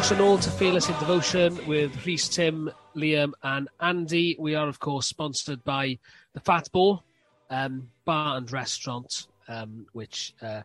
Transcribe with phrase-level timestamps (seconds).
[0.00, 4.34] Welcome all to Fearless in Devotion with Rhys, Tim, Liam, and Andy.
[4.38, 5.98] We are, of course, sponsored by
[6.32, 7.02] the Fat Boar
[7.50, 10.62] um, Bar and Restaurant, um, which uh,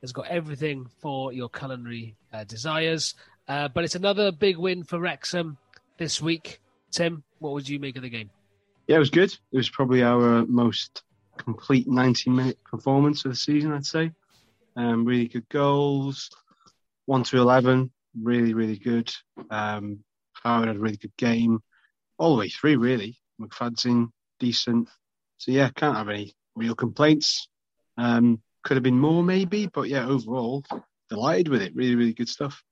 [0.00, 3.14] has got everything for your culinary uh, desires.
[3.46, 5.58] Uh, but it's another big win for Wrexham
[5.98, 6.58] this week.
[6.90, 8.30] Tim, what would you make of the game?
[8.86, 9.30] Yeah, it was good.
[9.52, 11.02] It was probably our most
[11.36, 14.12] complete 90 minute performance of the season, I'd say.
[14.76, 16.30] Um, really good goals,
[17.04, 17.90] 1 to 11,
[18.22, 19.12] really, really good.
[19.50, 20.00] Um,
[20.42, 21.60] Howard had a really good game
[22.18, 23.18] all the way through, really.
[23.40, 24.08] McFadzean,
[24.40, 24.88] decent.
[25.38, 27.48] So, yeah, can't have any real complaints.
[27.96, 30.64] Um, could have been more, maybe, but yeah, overall,
[31.08, 31.74] delighted with it.
[31.74, 32.62] Really, really good stuff.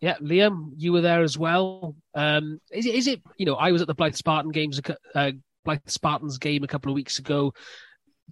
[0.00, 1.94] Yeah, Liam, you were there as well.
[2.14, 4.80] Um, is, it, is it, you know, I was at the Blyth Spartan games,
[5.14, 5.30] uh,
[5.66, 7.54] Blyth Spartans game a couple of weeks ago.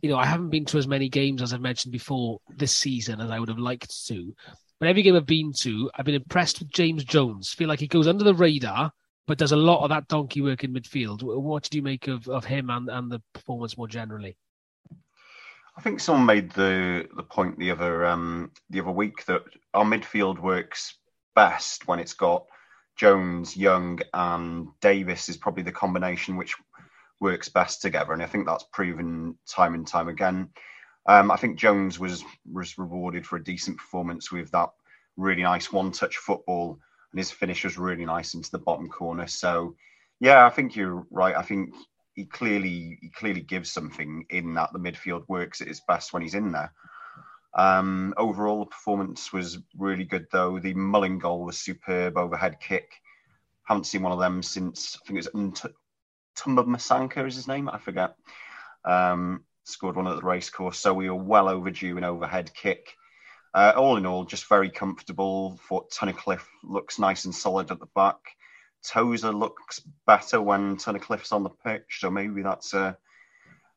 [0.02, 3.20] You know, I haven't been to as many games as I've mentioned before this season
[3.20, 4.34] as I would have liked to.
[4.80, 7.52] But every game I've been to, I've been impressed with James Jones.
[7.52, 8.90] Feel like he goes under the radar,
[9.26, 11.22] but does a lot of that donkey work in midfield.
[11.22, 14.38] What did you make of, of him and, and the performance more generally?
[15.76, 19.84] I think someone made the the point the other um, the other week that our
[19.84, 20.96] midfield works
[21.34, 22.44] best when it's got
[22.96, 26.56] Jones, Young, and Davis is probably the combination which
[27.20, 30.50] works best together, and I think that's proven time and time again.
[31.06, 34.70] Um, I think Jones was was rewarded for a decent performance with that
[35.16, 36.78] really nice one-touch football,
[37.12, 39.26] and his finish was really nice into the bottom corner.
[39.26, 39.74] So,
[40.20, 41.36] yeah, I think you're right.
[41.36, 41.74] I think
[42.14, 46.22] he clearly he clearly gives something in that the midfield works at its best when
[46.22, 46.72] he's in there.
[47.54, 50.58] Um, overall, the performance was really good, though.
[50.58, 52.92] The Mullin goal was superb, overhead kick.
[53.64, 55.72] Haven't seen one of them since I think it was
[56.36, 57.68] Tumba Masanka is his name.
[57.68, 58.14] I forget.
[58.84, 62.94] Um, scored one at the racecourse, so we were well overdue an overhead kick.
[63.52, 65.58] Uh, all in all, just very comfortable.
[65.68, 68.18] Thought Tunnicliffe looks nice and solid at the back.
[68.84, 72.96] Tozer looks better when Tunnicliffe's on the pitch, so maybe that's a,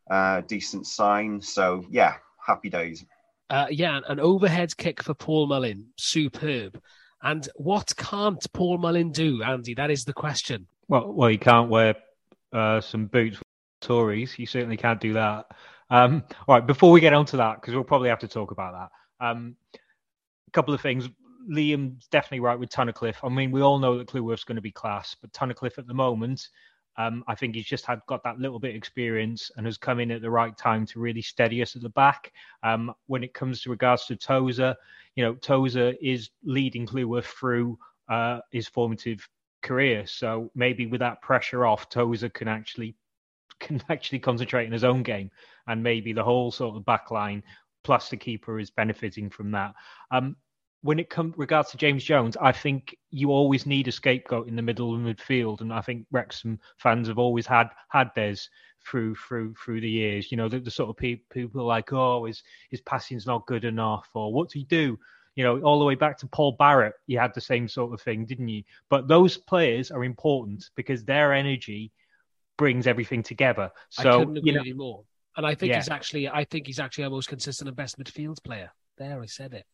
[0.10, 1.42] a decent sign.
[1.42, 3.04] So yeah, happy days.
[3.50, 6.82] Uh, yeah, an overhead kick for Paul Mullin, superb.
[7.22, 9.76] And what can't Paul Mullin do, Andy?
[9.76, 10.68] That is the question.
[10.88, 11.96] Well, well, he can't wear
[12.52, 13.44] uh, some boots with
[13.82, 14.34] Tories.
[14.34, 15.48] He certainly can't do that.
[15.94, 18.50] Um, all right, before we get on to that, because we'll probably have to talk
[18.50, 19.26] about that.
[19.26, 21.08] Um, a couple of things.
[21.48, 23.18] Liam's definitely right with Tunnicliffe.
[23.24, 25.94] I mean, we all know that Cleworth's going to be class, but Tunnicliffe at the
[25.94, 26.50] moment,
[26.98, 30.00] um, I think he's just had got that little bit of experience and has come
[30.00, 32.32] in at the right time to really steady us at the back.
[32.64, 34.76] Um, when it comes to regards to Tozer,
[35.16, 37.78] you know, Tozer is leading Cleworth through
[38.10, 39.30] uh, his formative
[39.62, 40.08] career.
[40.08, 42.96] So maybe with that pressure off, Tozer can actually
[43.64, 45.32] can actually concentrate in his own game,
[45.68, 47.44] and maybe the whole sort of back line
[47.84, 49.74] plus the keeper is benefiting from that.
[50.12, 50.36] Um,
[50.82, 54.56] when it comes regards to James Jones, I think you always need a scapegoat in
[54.56, 58.50] the middle of midfield, and I think Wrexham fans have always had had theirs
[58.86, 60.30] through through through the years.
[60.30, 63.64] You know, the, the sort of pe- people like, oh, his his passing's not good
[63.64, 65.00] enough, or what's he do?
[65.36, 68.02] You know, all the way back to Paul Barrett, you had the same sort of
[68.02, 68.64] thing, didn't you?
[68.90, 71.92] But those players are important because their energy
[72.58, 73.72] brings everything together.
[73.90, 75.04] So I couldn't agree you know, anymore.
[75.36, 75.78] And I think yeah.
[75.78, 78.72] he's actually, I think he's actually our most consistent and best midfield player.
[78.98, 79.66] There, I said it.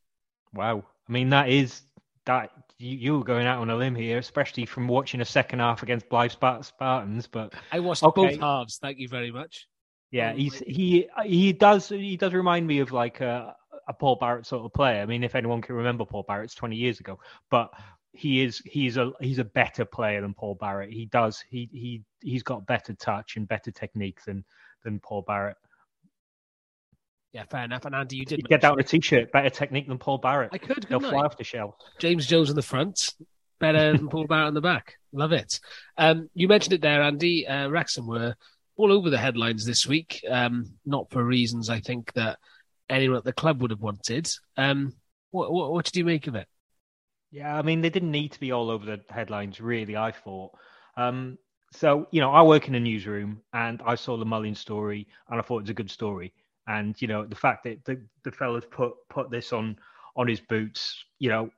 [0.54, 0.86] Wow.
[1.08, 1.82] I mean, that is
[2.26, 5.60] that you, you were going out on a limb here, especially from watching a second
[5.60, 7.28] half against Blyth Spartans.
[7.28, 8.30] But I watched okay.
[8.30, 8.78] both halves.
[8.78, 9.68] Thank you very much.
[10.12, 13.56] Yeah, he's he he does he does remind me of like a,
[13.88, 15.02] a Paul Barrett sort of player.
[15.02, 17.20] I mean, if anyone can remember Paul Barrett's twenty years ago,
[17.52, 17.72] but
[18.12, 20.92] he is he's a he's a better player than Paul Barrett.
[20.92, 24.44] He does he he he's got better touch and better technique than
[24.84, 25.58] than Paul Barrett.
[27.32, 27.86] Yeah, fair enough.
[27.86, 29.32] And Andy, you did get out a t-shirt.
[29.32, 30.50] Better technique than Paul Barrett.
[30.52, 30.88] I could.
[30.90, 31.26] They'll fly I?
[31.26, 31.76] off the shelf.
[32.00, 33.14] James Jones in the front,
[33.60, 34.96] better than Paul Barrett in the back.
[35.14, 35.60] Love it.
[35.98, 37.48] Um, you mentioned it there, Andy.
[37.48, 38.36] Uh, Wrexham were
[38.78, 40.24] all over the headlines this week.
[40.28, 42.40] Um, not for reasons I think that
[42.90, 44.32] anyone at the club would have wanted.
[44.58, 44.94] Um,
[45.32, 46.48] what, what, what did you make of it?
[47.32, 49.96] Yeah, I mean, they didn't need to be all over the headlines, really.
[49.96, 50.52] I thought.
[50.98, 51.38] Um,
[51.72, 55.40] so you know, I work in a newsroom, and I saw the Mullin story, and
[55.40, 56.34] I thought it was a good story.
[56.68, 59.78] And you know, the fact that the the fellas put put this on
[60.16, 61.52] on his boots, you know,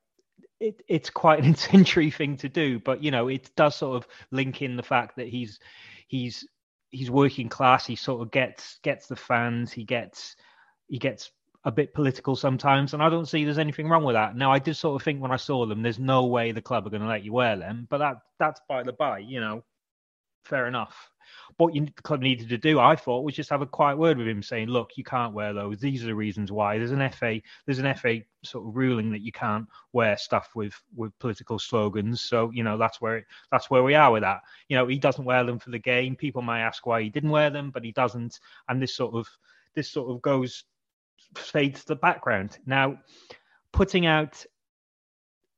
[0.60, 2.80] it, it's quite an incendiary thing to do.
[2.80, 5.60] But you know, it does sort of link in the fact that he's
[6.08, 6.46] he's
[6.90, 7.86] he's working class.
[7.86, 9.72] He sort of gets gets the fans.
[9.72, 10.36] He gets
[10.88, 11.32] he gets
[11.64, 14.36] a bit political sometimes, and I don't see there's anything wrong with that.
[14.36, 16.88] Now, I did sort of think when I saw them, there's no way the club
[16.88, 19.64] are going to let you wear them, but that that's by the by, you know.
[20.46, 21.10] fair enough.
[21.58, 24.18] What you, the club needed to do, I thought, was just have a quiet word
[24.18, 25.80] with him, saying, "Look, you can't wear those.
[25.80, 29.22] These are the reasons why." There's an FA, there's an FA sort of ruling that
[29.22, 32.22] you can't wear stuff with with political slogans.
[32.22, 34.42] So you know that's where it, that's where we are with that.
[34.70, 36.16] You know, he doesn't wear them for the game.
[36.16, 38.40] People may ask why he didn't wear them, but he doesn't.
[38.68, 39.28] And this sort of
[39.76, 40.64] this sort of goes
[41.36, 42.98] fades to the background now.
[43.72, 44.46] Putting out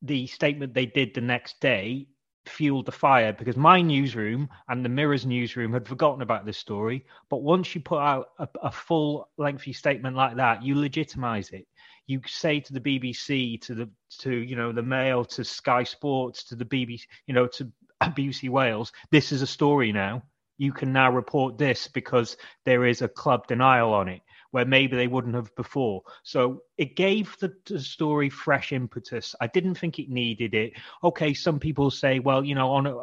[0.01, 2.07] the statement they did the next day
[2.45, 7.05] fueled the fire because my newsroom and the Mirror's newsroom had forgotten about this story.
[7.29, 11.65] But once you put out a, a, full lengthy statement like that, you legitimize it.
[12.05, 13.89] You say to the BBC, to the
[14.19, 17.71] to you know the Mail, to Sky Sports, to the BBC, you know to
[18.03, 20.21] BBC Wales, this is a story now.
[20.57, 24.21] You can now report this because there is a club denial on it
[24.53, 26.03] where maybe they wouldn't have before.
[26.21, 29.33] So it gave the, the, story fresh impetus.
[29.41, 30.73] I didn't think it needed it.
[31.03, 32.95] Okay, some people say, well, you know, on a,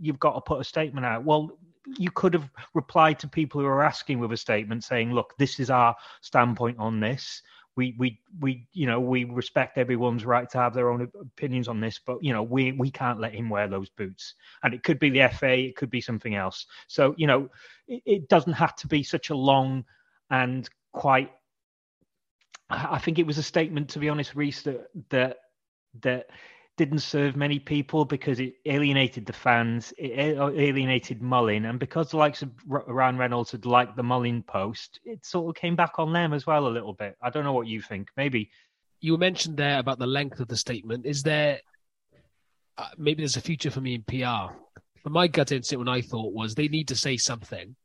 [0.00, 1.22] you've got to put a statement out.
[1.22, 1.58] Well,
[1.98, 5.60] you could have replied to people who are asking with a statement saying, look, this
[5.60, 7.42] is our standpoint on this.
[7.76, 11.80] We, we, we, you know, we respect everyone's right to have their own opinions on
[11.80, 14.36] this, but you know, we, we can't let him wear those boots.
[14.62, 16.64] And it could be the FA, it could be something else.
[16.86, 17.50] So, you know,
[17.88, 19.84] it, it doesn't have to be such a long
[20.30, 21.30] and quite.
[22.70, 25.36] I think it was a statement, to be honest, Rhys, that that
[26.00, 26.26] that
[26.76, 32.16] didn't serve many people because it alienated the fans, it alienated Mullin, and because the
[32.16, 36.12] likes of Ryan Reynolds had liked the Mullin post, it sort of came back on
[36.12, 37.16] them as well a little bit.
[37.22, 38.08] I don't know what you think.
[38.16, 38.50] Maybe
[39.00, 41.06] you mentioned there about the length of the statement.
[41.06, 41.60] Is there
[42.76, 44.52] uh, maybe there's a future for me in PR?
[45.04, 47.76] But my gut instinct when I thought was they need to say something,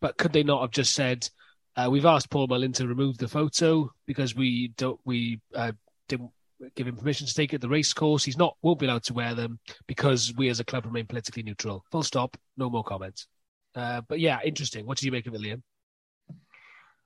[0.00, 1.28] but could they not have just said?
[1.76, 5.72] Uh, we've asked Paul Mullin to remove the photo because we don't we uh,
[6.08, 6.30] didn't
[6.76, 8.24] give him permission to take it at the race course.
[8.24, 11.42] He's not won't be allowed to wear them because we as a club remain politically
[11.42, 11.84] neutral.
[11.90, 12.36] Full stop.
[12.56, 13.26] No more comments.
[13.74, 14.86] Uh, but yeah, interesting.
[14.86, 15.62] What did you make of it, Liam?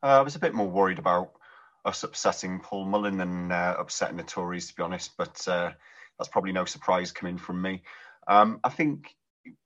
[0.03, 1.33] Uh, I was a bit more worried about
[1.85, 5.13] us upsetting Paul Mullin than uh, upsetting the Tories, to be honest.
[5.17, 5.73] But uh,
[6.19, 7.83] that's probably no surprise coming from me.
[8.27, 9.15] Um, I think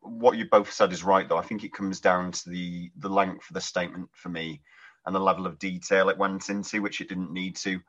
[0.01, 1.39] what you both said is right, though.
[1.39, 4.63] I think it comes down to the the length of the statement for me
[5.07, 7.81] and the level of detail it went into, which it didn't need to.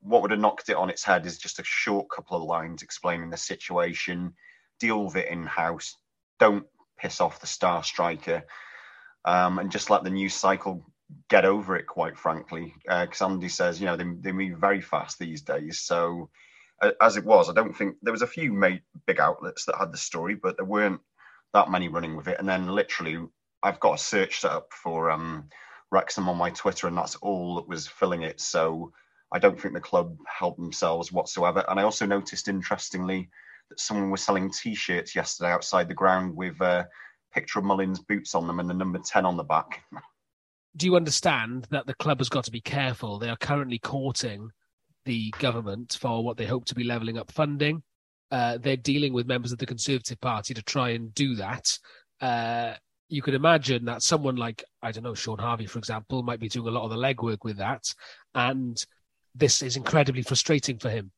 [0.00, 2.82] What would have knocked it on its head is just a short couple of lines
[2.82, 4.34] explaining the situation,
[4.78, 5.96] deal with it in house,
[6.38, 6.66] don't
[6.98, 8.44] piss off the star striker,
[9.24, 10.84] um, and just let the news cycle
[11.28, 12.74] get over it, quite frankly.
[12.84, 15.80] Because uh, Andy says, you know, they, they move very fast these days.
[15.80, 16.30] So,
[16.80, 19.76] uh, as it was, I don't think there was a few made, big outlets that
[19.78, 21.00] had the story, but there weren't
[21.54, 22.38] that many running with it.
[22.38, 23.18] And then literally,
[23.62, 25.48] I've got a search set up for um,
[25.90, 28.40] Wrexham on my Twitter, and that's all that was filling it.
[28.40, 28.92] So
[29.32, 31.64] I don't think the club helped themselves whatsoever.
[31.68, 33.28] And I also noticed, interestingly,
[33.70, 36.88] that someone was selling T-shirts yesterday outside the ground with a
[37.32, 39.82] picture of Mullin's boots on them and the number ten on the back.
[40.76, 43.18] Do you understand that the club has got to be careful?
[43.18, 44.50] They are currently courting
[45.06, 47.82] the government for what they hope to be levelling up funding.
[48.30, 51.78] Uh, they're dealing with members of the Conservative Party to try and do that.
[52.20, 52.74] Uh,
[53.08, 56.48] you could imagine that someone like I don't know Shaun Harvey, for example, might be
[56.48, 57.92] doing a lot of the legwork with that,
[58.34, 58.84] and
[59.34, 61.10] this is incredibly frustrating for him.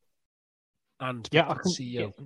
[1.01, 2.13] And yeah, I can, CEO.
[2.19, 2.25] Yeah.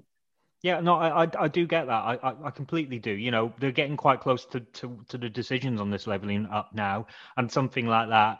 [0.63, 1.93] Yeah, no, I, I, I do get that.
[1.93, 3.11] I, I, I, completely do.
[3.11, 6.71] You know, they're getting quite close to, to, to the decisions on this leveling up
[6.73, 8.39] now, and something like that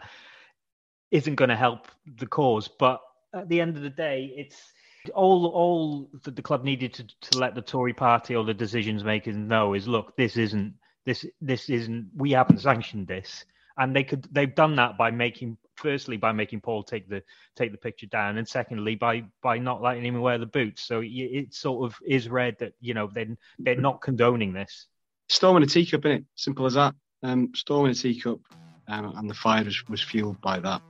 [1.11, 2.69] isn't going to help the cause.
[2.69, 3.01] But
[3.35, 4.73] at the end of the day, it's
[5.15, 9.03] all all that the club needed to, to let the Tory party or the decisions
[9.03, 13.45] makers know is, look, this isn't this this isn't we haven't sanctioned this.
[13.79, 17.23] And they could they've done that by making firstly by making Paul take the
[17.57, 20.83] take the picture down and secondly by by not letting him wear the boots.
[20.83, 24.87] So it sort of is read that you know they're they're not condoning this.
[25.29, 26.95] Storming a teacup in it simple as that.
[27.23, 28.41] Um storming a teacup
[28.89, 30.83] um, and the fire was, was fueled by that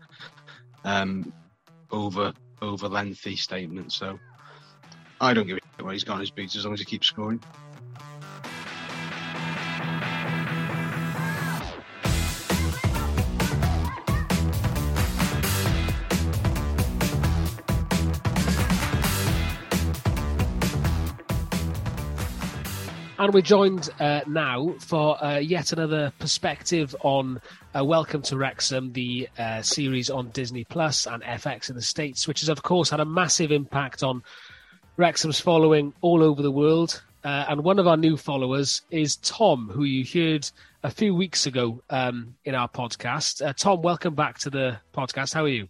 [0.85, 1.33] um
[1.91, 3.93] over over lengthy statement.
[3.93, 4.19] So
[5.21, 7.07] I don't give a shit where he's got his boots as long as he keeps
[7.07, 7.41] scoring
[23.23, 27.41] And we're joined uh, now for uh, yet another perspective on
[27.73, 32.27] uh, Welcome to Wrexham, the uh, series on Disney Plus and FX in the States,
[32.27, 34.25] which has, of course, had a massive impact on
[34.97, 37.01] Wrexham's following all over the world.
[37.23, 40.51] Uh, and one of our new followers is Tom, who you heard
[40.83, 43.41] a few weeks ago um, in our podcast.
[43.41, 45.33] Uh, Tom, welcome back to the podcast.
[45.33, 45.69] How are you?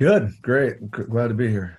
[0.00, 0.90] Good, great.
[0.90, 1.78] Glad to be here.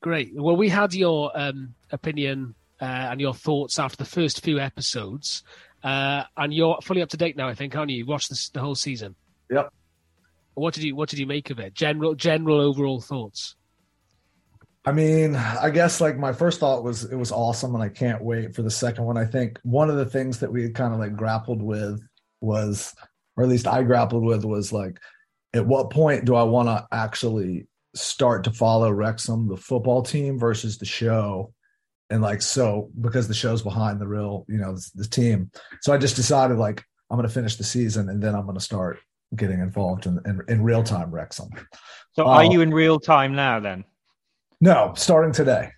[0.00, 0.30] Great.
[0.36, 5.42] Well, we had your um, opinion uh, and your thoughts after the first few episodes.
[5.82, 7.48] uh, and you're fully up to date now.
[7.48, 7.98] I think, aren't you?
[7.98, 9.14] You watched this, the whole season.
[9.50, 9.72] Yep.
[10.54, 11.74] What did you What did you make of it?
[11.74, 13.54] General General overall thoughts.
[14.84, 18.22] I mean, I guess like my first thought was it was awesome, and I can't
[18.24, 19.16] wait for the second one.
[19.16, 22.00] I think one of the things that we had kind of like grappled with
[22.40, 22.94] was,
[23.36, 24.98] or at least I grappled with, was like,
[25.54, 30.38] at what point do I want to actually start to follow Wrexham, the football team,
[30.38, 31.52] versus the show?
[32.10, 35.50] And like, so because the show's behind the real, you know, the, the team.
[35.82, 38.56] So I just decided like, I'm going to finish the season and then I'm going
[38.56, 38.98] to start
[39.36, 41.50] getting involved in, in, in real time Wrexham.
[42.12, 43.84] So are uh, you in real time now then?
[44.60, 45.70] No, starting today.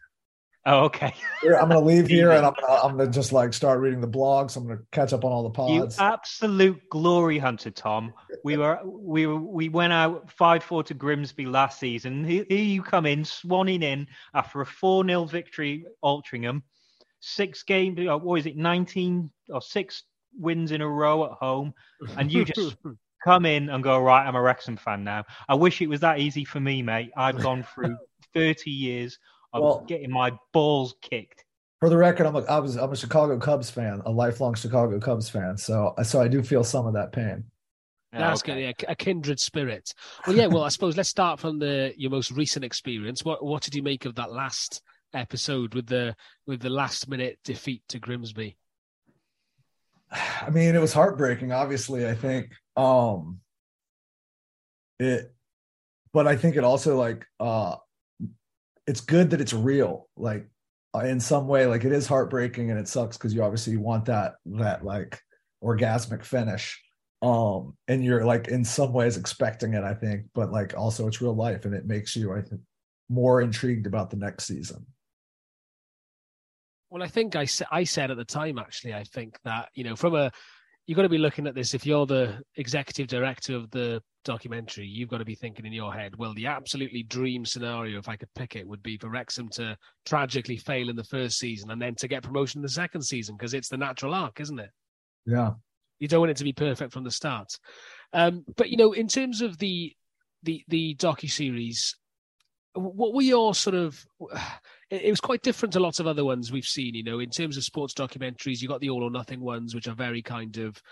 [0.67, 1.15] Oh, okay.
[1.43, 4.01] I'm going to leave here and I'm gonna, I'm going to just like start reading
[4.01, 4.57] the blogs.
[4.57, 5.99] I'm going to catch up on all the pods.
[5.99, 8.13] You absolute glory hunter, Tom.
[8.45, 12.25] We were we were, we went out five four to Grimsby last season.
[12.25, 16.63] Here, you come in, swanning in after a four 0 victory, Altrincham.
[17.21, 17.99] Six games.
[17.99, 18.57] Uh, what is it?
[18.57, 20.05] Nineteen or six
[20.39, 21.73] wins in a row at home,
[22.17, 22.77] and you just
[23.25, 24.27] come in and go right.
[24.27, 25.25] I'm a Wrexham fan now.
[25.49, 27.11] I wish it was that easy for me, mate.
[27.17, 27.97] I've gone through
[28.35, 29.19] 30 years
[29.53, 31.45] of well, getting my balls kicked.
[31.81, 35.01] For the record, I'm a, I was I'm a Chicago Cubs fan, a lifelong Chicago
[35.01, 35.57] Cubs fan.
[35.57, 37.45] So so I do feel some of that pain.
[38.13, 38.55] That's okay.
[38.55, 38.61] good.
[38.61, 39.95] Yeah, a kindred spirit.
[40.27, 40.47] Well, yeah.
[40.47, 43.25] Well, I suppose let's start from the your most recent experience.
[43.25, 44.83] What what did you make of that last
[45.15, 46.15] episode with the
[46.47, 48.57] with the last minute defeat to Grimsby?
[50.11, 51.53] I mean, it was heartbreaking.
[51.53, 53.41] Obviously, I think um
[54.99, 55.33] it,
[56.13, 57.77] but I think it also like uh
[58.91, 60.49] it's good that it's real like
[60.97, 64.05] uh, in some way like it is heartbreaking and it sucks because you obviously want
[64.05, 65.21] that that like
[65.63, 66.83] orgasmic finish
[67.23, 71.23] um and you're like in some ways expecting it i think but like also it's
[71.23, 72.61] real life and it makes you i think
[73.09, 74.85] more intrigued about the next season.
[76.91, 79.95] Well i think i, I said at the time actually i think that you know
[79.95, 80.33] from a
[80.87, 84.87] you've got to be looking at this if you're the executive director of the documentary,
[84.87, 88.17] you've got to be thinking in your head, well, the absolutely dream scenario, if I
[88.17, 91.81] could pick it, would be for Wrexham to tragically fail in the first season and
[91.81, 94.71] then to get promotion in the second season because it's the natural arc, isn't it?
[95.27, 95.53] Yeah.
[95.99, 97.53] You don't want it to be perfect from the start.
[98.13, 99.95] Um, but you know, in terms of the
[100.43, 101.97] the the docu series,
[102.73, 104.05] what were your sort of?
[104.91, 106.95] It was quite different to lots of other ones we've seen.
[106.95, 109.87] You know, in terms of sports documentaries, you got the all or nothing ones, which
[109.87, 110.83] are very kind of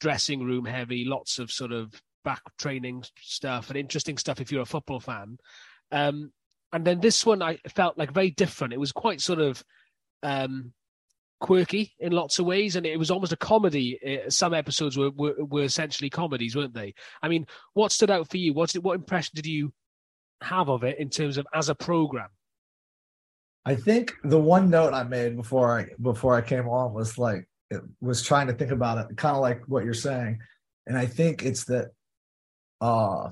[0.00, 4.62] dressing room heavy, lots of sort of back training stuff and interesting stuff if you're
[4.62, 5.38] a football fan.
[5.90, 6.32] Um,
[6.72, 8.74] and then this one I felt like very different.
[8.74, 9.64] It was quite sort of
[10.22, 10.72] um,
[11.40, 13.98] quirky in lots of ways, and it was almost a comedy.
[14.04, 16.94] Uh, some episodes were, were, were essentially comedies, weren't they?
[17.22, 18.52] I mean, what stood out for you?
[18.52, 19.72] What what impression did you
[20.42, 22.28] have of it in terms of as a program?
[23.66, 27.48] I think the one note I made before I before I came on was like
[27.68, 30.38] it was trying to think about it, kind of like what you're saying,
[30.86, 31.90] and I think it's that
[32.80, 33.30] uh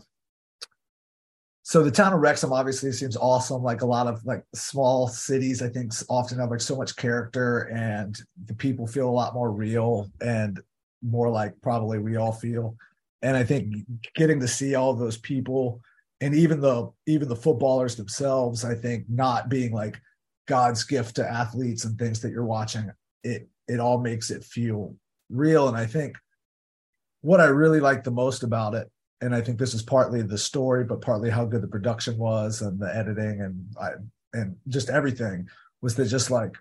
[1.62, 3.62] so the town of Wrexham obviously seems awesome.
[3.62, 7.70] Like a lot of like small cities, I think often have like so much character,
[7.72, 10.60] and the people feel a lot more real and
[11.00, 12.76] more like probably we all feel.
[13.22, 13.72] And I think
[14.16, 15.80] getting to see all those people,
[16.20, 19.96] and even the even the footballers themselves, I think not being like
[20.46, 22.90] God's gift to athletes and things that you're watching,
[23.22, 24.94] it it all makes it feel
[25.30, 25.68] real.
[25.68, 26.16] And I think
[27.22, 28.90] what I really like the most about it
[29.24, 32.60] and I think this is partly the story, but partly how good the production was
[32.60, 33.92] and the editing and I,
[34.34, 35.48] and just everything
[35.80, 36.58] was that just like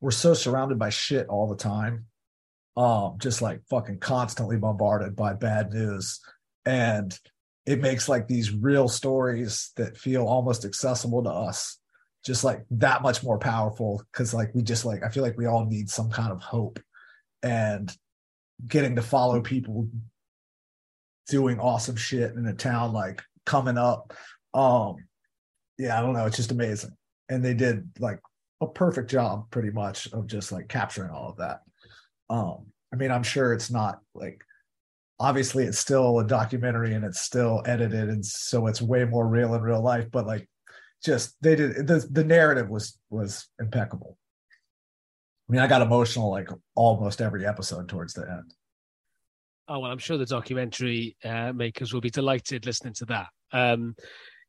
[0.00, 2.06] we're so surrounded by shit all the time,
[2.76, 6.20] um, just like fucking constantly bombarded by bad news,
[6.64, 7.18] and
[7.66, 11.79] it makes like these real stories that feel almost accessible to us
[12.24, 15.46] just like that much more powerful because like we just like I feel like we
[15.46, 16.78] all need some kind of hope
[17.42, 17.94] and
[18.66, 19.88] getting to follow people
[21.28, 24.12] doing awesome shit in a town like coming up.
[24.52, 24.96] Um,
[25.78, 26.26] yeah, I don't know.
[26.26, 26.90] It's just amazing.
[27.28, 28.20] And they did like
[28.60, 31.60] a perfect job pretty much of just like capturing all of that.
[32.28, 34.42] Um, I mean, I'm sure it's not like
[35.18, 39.54] obviously it's still a documentary and it's still edited and so it's way more real
[39.54, 40.48] in real life, but like
[41.04, 44.16] just they did the the narrative was was impeccable.
[45.48, 48.54] I mean, I got emotional like almost every episode towards the end.
[49.68, 53.28] Oh well, I'm sure the documentary uh, makers will be delighted listening to that.
[53.52, 53.94] Um,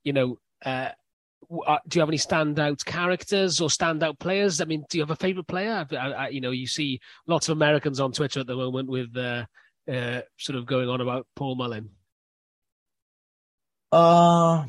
[0.04, 0.90] you know, uh,
[1.68, 4.62] uh, do you have any standout characters or standout players?
[4.62, 5.86] I mean, do you have a favorite player?
[5.92, 9.16] I, I, you know, you see lots of Americans on Twitter at the moment with
[9.18, 9.46] uh,
[9.92, 11.90] uh, sort of going on about Paul Mullin.
[13.92, 14.66] Uh,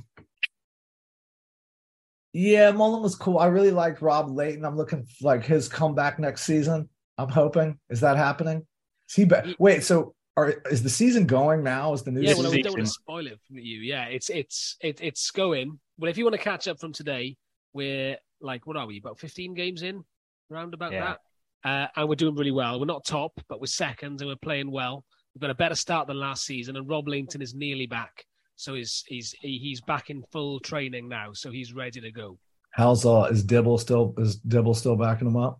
[2.32, 3.38] yeah, Mullin was cool.
[3.38, 4.64] I really liked Rob Lainton.
[4.64, 6.88] I'm looking like his comeback next season.
[7.18, 7.78] I'm hoping.
[7.90, 8.66] Is that happening?
[9.08, 9.46] Is he back?
[9.58, 11.92] Wait, so are is the season going now?
[11.92, 12.44] Is the new Yeah, season?
[12.44, 13.80] well, I don't want to spoil it for you.
[13.80, 15.78] Yeah, it's it's it, it's going.
[15.98, 17.36] Well, if you want to catch up from today,
[17.74, 18.98] we're like, what are we?
[18.98, 20.02] About fifteen games in,
[20.48, 21.16] round about Yeah.
[21.64, 22.80] that, uh, and we're doing really well.
[22.80, 25.04] We're not top, but we're second, and we're playing well.
[25.34, 28.24] We've got a better start than last season, and Rob Lainton is nearly back,
[28.62, 32.38] so he's he's he's back in full training now, so he's ready to go.
[32.72, 35.58] How's uh is Dibble still is Dibble still backing him up?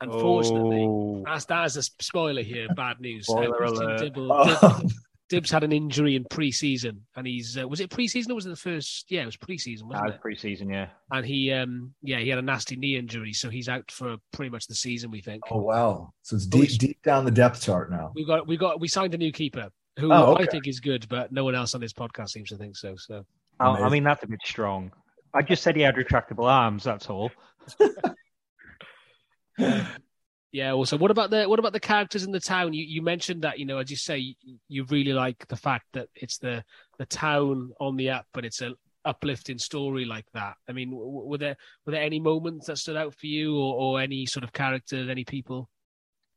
[0.00, 1.22] Unfortunately, Oh.
[1.26, 2.66] that's that is a spoiler here.
[2.74, 3.26] Bad news.
[3.26, 4.00] Spoiler Christian alert.
[4.00, 4.80] Dibble, Oh,
[5.28, 8.48] Dibs had an injury in pre-season, and he's uh, was it pre-season or was it
[8.48, 9.04] the first?
[9.10, 10.20] Yeah, it was pre-season, That wasn't was it?
[10.22, 10.88] pre-season, yeah.
[11.12, 14.50] And he, um, yeah, he had a nasty knee injury, so he's out for pretty
[14.50, 15.10] much the season.
[15.10, 16.12] We think oh wow.
[16.22, 18.10] So it's deep deep down the depth chart now.
[18.14, 19.68] we got we got we signed a new keeper
[19.98, 20.44] who Oh, okay.
[20.44, 22.94] I think is good, but no one else on this podcast seems to think so.
[22.96, 23.24] So
[23.58, 24.92] I, I mean, that's a bit strong.
[25.34, 26.84] I just said he had retractable arms.
[26.84, 27.30] That's all.
[30.52, 30.72] yeah.
[30.72, 32.72] Also, what about the what about the characters in the town?
[32.72, 34.34] You you mentioned that you know, as you say, you,
[34.68, 36.64] you really like the fact that it's the
[36.98, 40.54] the town on the app, but it's a uplifting story like that.
[40.68, 41.56] I mean, w- w- were there
[41.86, 45.08] were there any moments that stood out for you, or, or any sort of characters,
[45.08, 45.68] any people?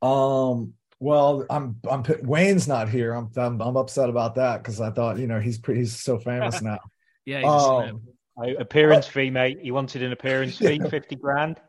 [0.02, 0.74] Um.
[1.04, 3.12] Well, I'm I'm Wayne's not here.
[3.12, 6.18] I'm I'm, I'm upset about that because I thought you know he's pretty he's so
[6.18, 6.78] famous now.
[7.26, 7.40] Yeah.
[7.40, 7.46] he's.
[7.46, 8.02] Um.
[8.42, 9.58] I, appearance fee, mate.
[9.60, 11.60] He wanted an appearance fee, fifty grand.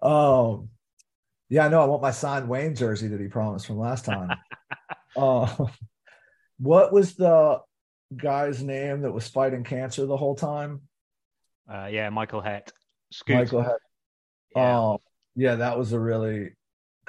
[0.00, 0.68] Um.
[1.48, 1.82] Yeah, I know.
[1.82, 4.30] I want my signed Wayne jersey that he promised from last time.
[5.16, 5.66] uh,
[6.60, 7.60] what was the
[8.16, 10.82] guy's name that was fighting cancer the whole time?
[11.68, 12.70] Uh, yeah, Michael Het.
[13.10, 13.34] Scoot.
[13.34, 13.72] Michael had.
[14.54, 14.90] Yeah.
[14.90, 14.98] Um,
[15.34, 16.50] yeah, that was a really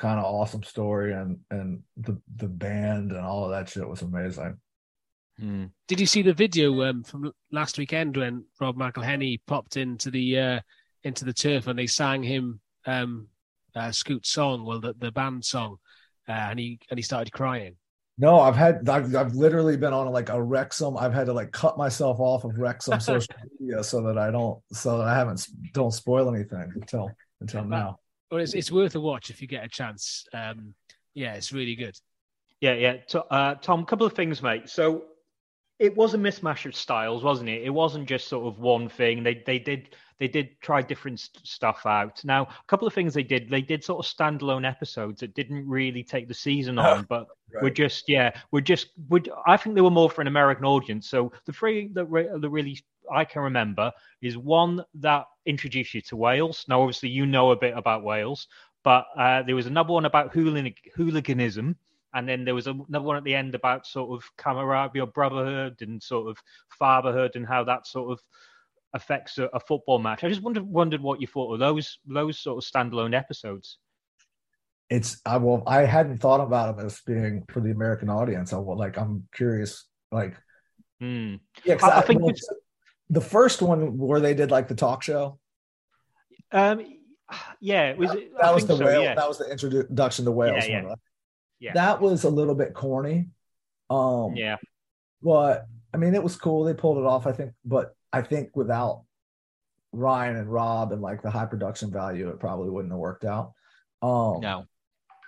[0.01, 4.01] kind of awesome story, and and the the band and all of that shit was
[4.01, 4.57] amazing.
[5.39, 5.65] Hmm.
[5.87, 10.39] Did you see the video um, from last weekend when Rob McElhenney popped into the
[10.39, 10.59] uh,
[11.03, 13.27] into the turf and they sang him um,
[13.75, 15.77] uh, Scoot's song, well, the, the band song,
[16.27, 17.75] uh, and he and he started crying.
[18.17, 20.97] No, I've had I've, I've literally been on like a Wrexham.
[20.97, 24.59] I've had to like cut myself off of Wrexham social media so that I don't
[24.71, 27.97] so that I haven't don't spoil anything until until now.
[28.31, 30.25] Well, it's it's worth a watch if you get a chance.
[30.33, 30.73] Um,
[31.13, 31.95] yeah, it's really good.
[32.61, 32.97] Yeah, yeah.
[33.09, 34.69] To, uh, Tom, a couple of things, mate.
[34.69, 35.05] So
[35.79, 37.63] it was a mismatch of styles, wasn't it?
[37.63, 39.23] It wasn't just sort of one thing.
[39.23, 42.23] They they did they did try different st- stuff out.
[42.23, 43.49] Now, a couple of things they did.
[43.49, 47.63] They did sort of standalone episodes that didn't really take the season on, but Right.
[47.63, 51.09] we're just yeah, we're just would I think they were more for an American audience.
[51.09, 52.79] So the three that, re- that really
[53.11, 56.65] I can remember is one that introduced you to Wales.
[56.67, 58.47] Now, obviously, you know a bit about Wales,
[58.83, 61.75] but uh, there was another one about hooligan- hooliganism.
[62.13, 65.77] And then there was another one at the end about sort of camaraderie or brotherhood
[65.81, 66.37] and sort of
[66.77, 68.19] fatherhood and how that sort of
[68.93, 70.23] affects a, a football match.
[70.23, 73.77] I just wondered wondered what you thought of those those sort of standalone episodes.
[74.89, 78.51] It's I will I hadn't thought about them as being for the American audience.
[78.51, 80.35] I will like I'm curious like
[80.99, 81.35] Hmm.
[81.63, 82.33] yeah I- I think well,
[83.11, 85.37] the first one where they did like the talk show
[86.51, 86.81] Um,
[87.59, 88.09] yeah, it was.
[88.09, 89.13] that, that was the so, whale yeah.
[89.13, 90.99] that was the introduction to Wales Yeah, one, right?
[91.59, 91.73] Yeah.
[91.73, 93.29] that was a little bit corny
[93.89, 94.55] um yeah,
[95.21, 96.63] but I mean, it was cool.
[96.63, 97.51] They pulled it off, I think.
[97.65, 99.03] But I think without
[99.91, 103.53] Ryan and Rob and like the high production value, it probably wouldn't have worked out.
[104.01, 104.65] Um, no,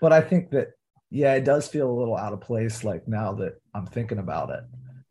[0.02, 0.70] But I think that
[1.10, 2.84] yeah, it does feel a little out of place.
[2.84, 4.64] Like now that I'm thinking about it,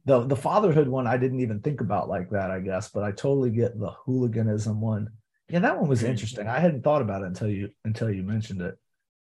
[0.05, 2.51] the the fatherhood one I didn't even think about like that.
[2.51, 5.11] I guess, but I totally get the hooliganism one.
[5.49, 6.49] Yeah, that one was interesting.
[6.49, 8.79] I hadn't thought about it until you until you mentioned it.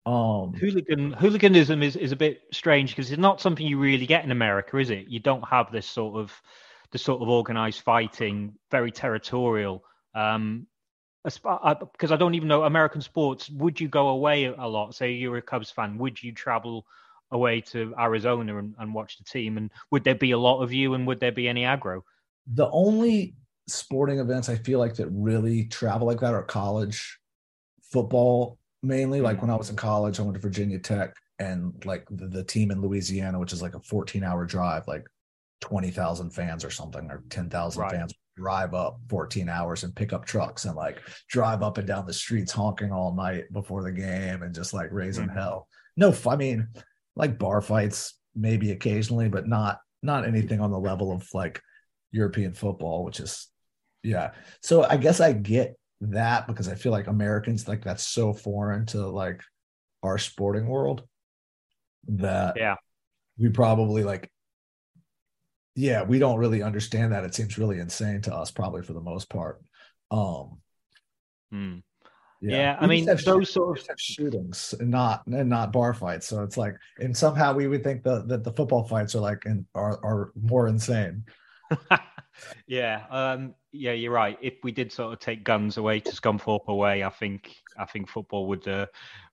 [0.04, 4.24] Um, hooligan hooliganism is, is a bit strange because it's not something you really get
[4.24, 5.06] in America, is it?
[5.08, 6.32] You don't have this sort of
[6.90, 9.84] the sort of organized fighting, very territorial.
[10.14, 10.66] Um,
[11.24, 13.48] because I don't even know American sports.
[13.50, 14.94] Would you go away a lot?
[14.94, 16.84] Say you're a Cubs fan, would you travel
[17.32, 19.56] away to Arizona and, and watch the team?
[19.56, 20.94] And would there be a lot of you?
[20.94, 22.02] And would there be any aggro?
[22.54, 23.34] the only
[23.68, 27.18] sporting events I feel like that really travel like that are college
[27.82, 29.20] football mainly.
[29.20, 32.42] Like when I was in college, I went to Virginia Tech and like the, the
[32.44, 35.06] team in Louisiana, which is like a 14 hour drive, like
[35.60, 37.90] 20,000 fans or something, or 10,000 Right.
[37.92, 42.06] fans drive up 14 hours and pick up trucks and like drive up and down
[42.06, 45.34] the streets honking all night before the game and just like raising Mhm.
[45.34, 45.68] hell.
[45.96, 46.66] No, I mean,
[47.16, 51.60] like bar fights maybe occasionally, but not not anything on the level of like
[52.10, 53.48] European football, which is
[54.02, 54.32] yeah.
[54.62, 58.86] So I guess I get that because I feel like Americans like that's so foreign
[58.86, 59.40] to like
[60.02, 61.04] our sporting world
[62.08, 62.76] that Yeah.
[63.38, 64.28] we probably like
[65.74, 67.24] yeah, we don't really understand that.
[67.24, 69.62] It seems really insane to us, probably for the most part.
[70.10, 70.58] Um,
[71.50, 71.78] Hmm.
[72.42, 76.26] Yeah, I mean, those shoot- sort of shootings and not and not bar fights.
[76.26, 79.44] So it's like, and somehow we would think that that the football fights are like
[79.46, 81.24] and are are more insane.
[82.66, 84.38] yeah, um, yeah, you're right.
[84.40, 88.08] If we did sort of take guns away to Scunthorpe away, I think I think
[88.08, 88.86] football would uh,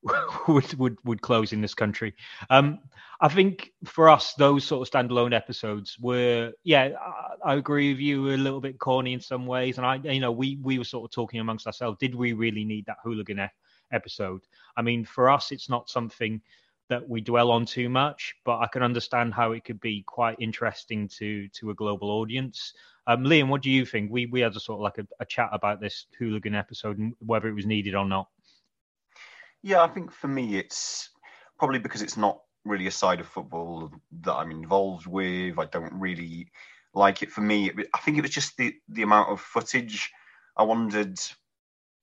[0.47, 2.13] would would would close in this country.
[2.49, 2.79] Um,
[3.21, 7.99] I think for us, those sort of standalone episodes were, yeah, I, I agree with
[7.99, 10.85] you, a little bit corny in some ways, and I, you know, we we were
[10.85, 11.97] sort of talking amongst ourselves.
[11.99, 13.47] Did we really need that hooligan e-
[13.91, 14.41] episode?
[14.77, 16.41] I mean, for us, it's not something
[16.89, 20.37] that we dwell on too much, but I can understand how it could be quite
[20.39, 22.73] interesting to to a global audience.
[23.07, 24.11] Um, Liam, what do you think?
[24.11, 27.13] We we had a sort of like a, a chat about this hooligan episode and
[27.19, 28.27] whether it was needed or not.
[29.61, 31.09] Yeah, I think for me, it's
[31.57, 35.59] probably because it's not really a side of football that I'm involved with.
[35.59, 36.49] I don't really
[36.93, 37.31] like it.
[37.31, 40.11] For me, I think it was just the the amount of footage.
[40.57, 41.19] I wondered,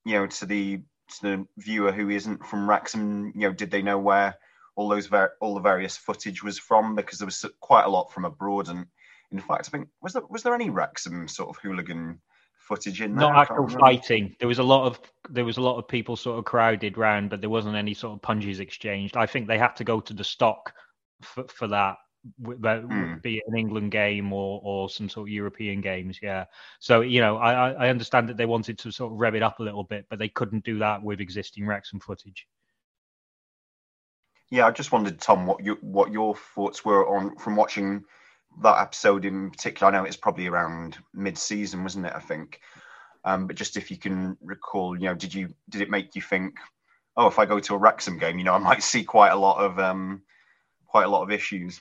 [0.05, 3.83] you know, to the to the viewer who isn't from Wrexham, you know, did they
[3.83, 4.37] know where
[4.77, 6.95] all those ver- all the various footage was from?
[6.95, 8.87] Because there was quite a lot from abroad, and
[9.33, 12.21] in fact, I think was there was there any Wrexham sort of hooligan
[12.57, 13.29] footage in there?
[13.29, 14.37] Not actual fighting.
[14.39, 17.31] There was a lot of there was a lot of people sort of crowded round,
[17.31, 19.17] but there wasn't any sort of punches exchanged.
[19.17, 20.73] I think they had to go to the stock
[21.23, 21.97] for, for that,
[22.43, 23.19] Hmm.
[23.23, 26.19] be it an England game or or some sort of European games.
[26.21, 26.45] Yeah.
[26.81, 29.43] So you know, I I I understand that they wanted to sort of rev it
[29.43, 32.47] up a little bit, but they couldn't do that with existing Wrexham footage.
[34.51, 38.05] Yeah, I just wondered, Tom, what you what your thoughts were on from watching
[38.63, 39.93] that episode in particular.
[39.93, 42.13] I know it's probably around mid-season, wasn't it?
[42.15, 42.61] I think.
[43.25, 46.23] Um, but just if you can recall, you know, did you did it make you
[46.23, 46.55] think,
[47.17, 49.37] oh, if I go to a Wrexham game, you know, I might see quite a
[49.37, 50.23] lot of um,
[50.87, 51.81] quite a lot of issues.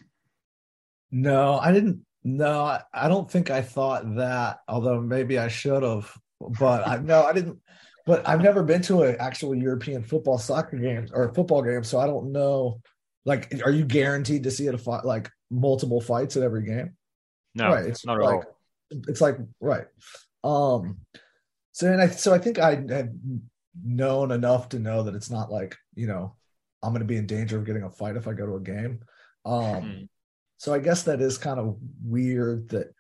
[1.11, 2.03] No, I didn't.
[2.23, 4.57] No, I, don't think I thought that.
[4.67, 6.11] Although maybe I should have.
[6.59, 7.59] But I no, I didn't.
[8.05, 11.99] But I've never been to an actual European football soccer game or football game, so
[11.99, 12.81] I don't know.
[13.25, 16.95] Like, are you guaranteed to see it a fight like multiple fights at every game?
[17.55, 17.85] No, right.
[17.85, 18.59] It's not at like all.
[19.07, 19.85] it's like right.
[20.43, 20.97] Um.
[21.71, 23.19] So and I so I think I had
[23.83, 26.35] known enough to know that it's not like you know
[26.83, 28.61] I'm going to be in danger of getting a fight if I go to a
[28.61, 28.99] game.
[29.45, 29.81] Um.
[29.81, 30.09] Mm.
[30.57, 32.93] So I guess that is kind of weird that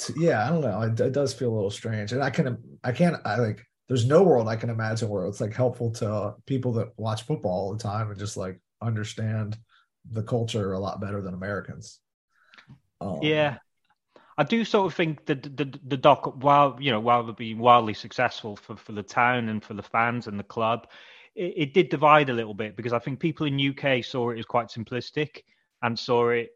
[0.00, 0.82] t- yeah, I don't know.
[0.82, 2.12] It, it does feel a little strange.
[2.12, 5.40] And I can I can't I like there's no world I can imagine where it's
[5.40, 9.58] like helpful to uh, people that watch football all the time and just like understand
[10.10, 12.00] the culture a lot better than Americans.
[13.00, 13.58] Um, Yeah,
[14.38, 17.58] I do sort of think that the, the doc, while you know, while they're being
[17.58, 20.86] wildly successful for for the town and for the fans and the club,
[21.34, 24.38] it, it did divide a little bit because I think people in UK saw it
[24.38, 25.42] as quite simplistic
[25.82, 26.50] and saw it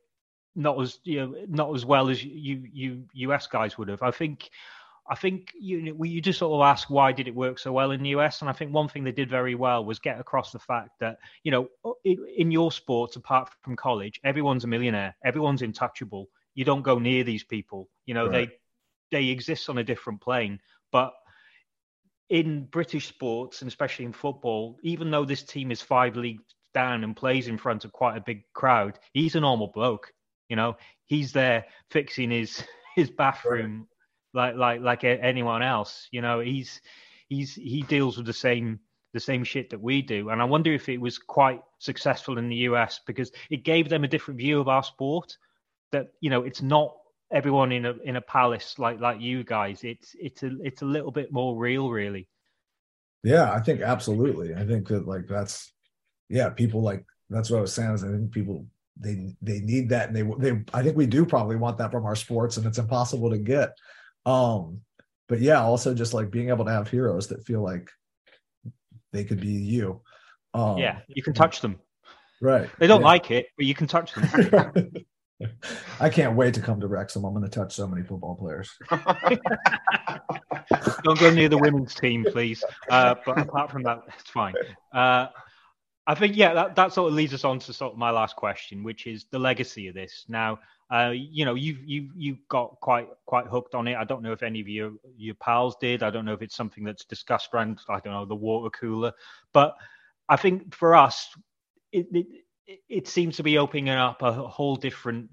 [0.55, 4.03] not as you know not as well as you you US guys would have.
[4.03, 4.51] I think.
[5.07, 8.03] I think you you just sort of ask why did it work so well in
[8.03, 10.59] the US, and I think one thing they did very well was get across the
[10.59, 11.69] fact that you know
[12.05, 16.29] in, in your sports, apart from college, everyone's a millionaire, everyone's intouchable.
[16.55, 17.91] You don't go near these people.
[18.07, 18.49] You know Right.
[19.11, 20.59] they they exist on a different plane.
[20.91, 21.13] But
[22.31, 27.05] in British sports, and especially in football, even though this team is five leagues down
[27.05, 30.14] and plays in front of quite a big crowd, he's a normal bloke.
[30.49, 30.77] You know,
[31.07, 32.63] he's there fixing his
[32.97, 33.89] his bathroom
[34.33, 36.09] like like like a- anyone else.
[36.11, 36.81] You know, he's
[37.29, 38.81] he's he deals with the same
[39.13, 40.31] the same shit that we do.
[40.31, 44.05] And I wonder if it was quite successful in the US because it gave them
[44.05, 45.37] a different view of our sport.
[45.93, 46.97] That you know, it's not
[47.33, 49.85] everyone in a in a palace like like you guys.
[49.85, 52.29] It's it's a it's a little bit more real, really.
[53.23, 54.55] Yeah, I think absolutely.
[54.55, 55.73] I think that like that's
[56.29, 57.95] yeah, people like that's what I was saying.
[57.95, 58.67] Is I think people
[58.99, 62.05] they they need that, and they they I think we do probably want that from
[62.07, 63.71] our sports, and it's impossible to get.
[64.27, 64.81] Um,
[65.29, 67.91] but yeah, also just like being able to have heroes that feel like
[69.13, 70.01] they could be you.
[70.55, 71.81] Um, yeah, you can touch them.
[72.41, 72.69] right.
[72.79, 73.07] They don't Yeah.
[73.07, 74.93] like it, but you can touch them.
[76.01, 77.25] I can't wait to come to Wrexham.
[77.25, 78.71] I'm going to touch so many football players.
[81.03, 82.63] Don't go near the women's team, please.
[82.89, 84.55] Uh, but apart from that, it's fine.
[84.93, 85.27] Uh,
[86.07, 88.37] I think yeah, that, that sort of leads us on to sort of my last
[88.37, 90.27] question, which is the legacy of this.
[90.29, 90.59] Now,
[90.93, 93.97] uh, you know, you've you you got quite quite hooked on it.
[93.97, 96.03] I don't know if any of your your pals did.
[96.03, 99.13] I don't know if it's something that's discussed around I don't know the water cooler,
[99.53, 99.75] but
[100.29, 101.29] I think for us,
[101.91, 102.27] it it,
[102.89, 105.31] it seems to be opening up a whole different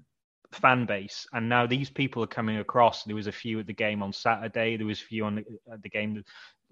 [0.52, 3.72] fan base and now these people are coming across there was a few at the
[3.72, 6.22] game on saturday there was a few on the, at the game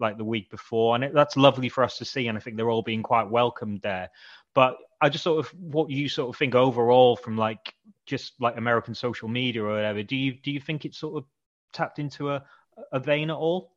[0.01, 2.57] like the week before and it, that's lovely for us to see and i think
[2.57, 4.09] they're all being quite welcomed there
[4.55, 7.75] but i just sort of what you sort of think overall from like
[8.07, 11.25] just like american social media or whatever do you do you think it's sort of
[11.73, 12.43] tapped into a
[12.93, 13.73] a vein at all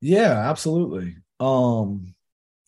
[0.00, 1.16] Yeah, absolutely.
[1.40, 2.14] Um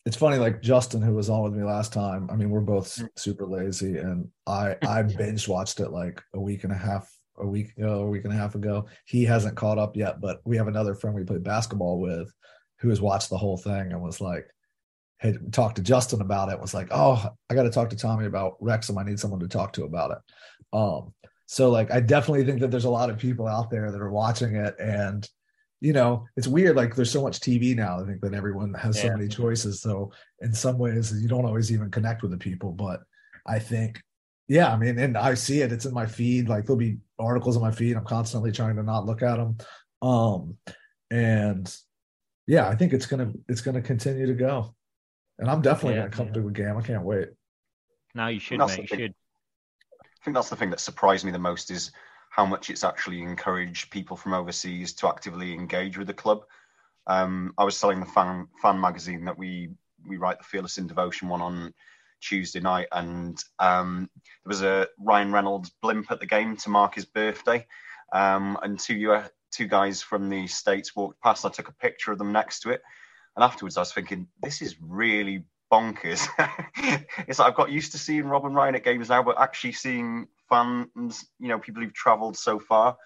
[0.05, 2.29] it's funny, like Justin, who was on with me last time.
[2.31, 3.09] I mean, we're both Mm.
[3.17, 7.45] super lazy, and I I binge watched it like a week and a half, a
[7.45, 8.85] week, uh, a week and a half ago.
[9.05, 12.31] He hasn't caught up yet, but we have another friend we played basketball with,
[12.79, 14.47] who has watched the whole thing and was like,
[15.19, 16.59] had talked to Justin about it.
[16.59, 18.97] Was like, oh, I got to talk to Tommy about Wrexham.
[18.97, 20.17] I need someone to talk to about it.
[20.73, 21.13] Um,
[21.47, 24.11] so like, I definitely think that there's a lot of people out there that are
[24.11, 25.27] watching it and
[25.79, 26.75] you know, it's weird.
[26.75, 27.99] Like there's so much TV now.
[28.01, 29.81] I think that everyone has so many choices.
[29.81, 32.71] So in some ways, you don't always even connect with the people.
[32.71, 33.01] But
[33.45, 34.01] I think,
[34.47, 35.71] yeah, I mean, and I see it.
[35.71, 36.49] It's in my feed.
[36.49, 37.95] Like there'll be articles on my feed.
[37.95, 39.57] I'm constantly trying to not look at them.
[40.01, 40.57] Um,
[41.11, 41.75] and
[42.45, 44.75] yeah, I think it's gonna it's gonna continue to go.
[45.39, 46.33] And I'm definitely Yeah, gonna come yeah.
[46.33, 46.77] to a game.
[46.77, 47.29] I can't wait.
[48.15, 48.83] Now you should, That's mate.
[48.83, 48.99] You thing.
[48.99, 49.15] should.
[50.01, 51.91] I think that's the thing that surprised me the most is
[52.29, 56.43] how much it's actually encouraged people from overseas to actively engage with the club.
[57.07, 59.69] Um, I was selling the fan fan magazine that we
[60.07, 61.73] we write the Fearless in Devotion one on
[62.21, 66.95] Tuesday night, and um, there was a Ryan Reynolds blimp at the game to mark
[66.95, 67.65] his birthday,
[68.13, 71.45] um, and two U- two guys from the states walked past.
[71.45, 72.81] I took a picture of them next to it,
[73.35, 76.27] and afterwards I was thinking, this is really bonkers.
[77.27, 80.27] it's like I've got used to seeing Robin Ryan at games now, but actually seeing
[80.49, 82.97] fans, you know, people who've travelled so far.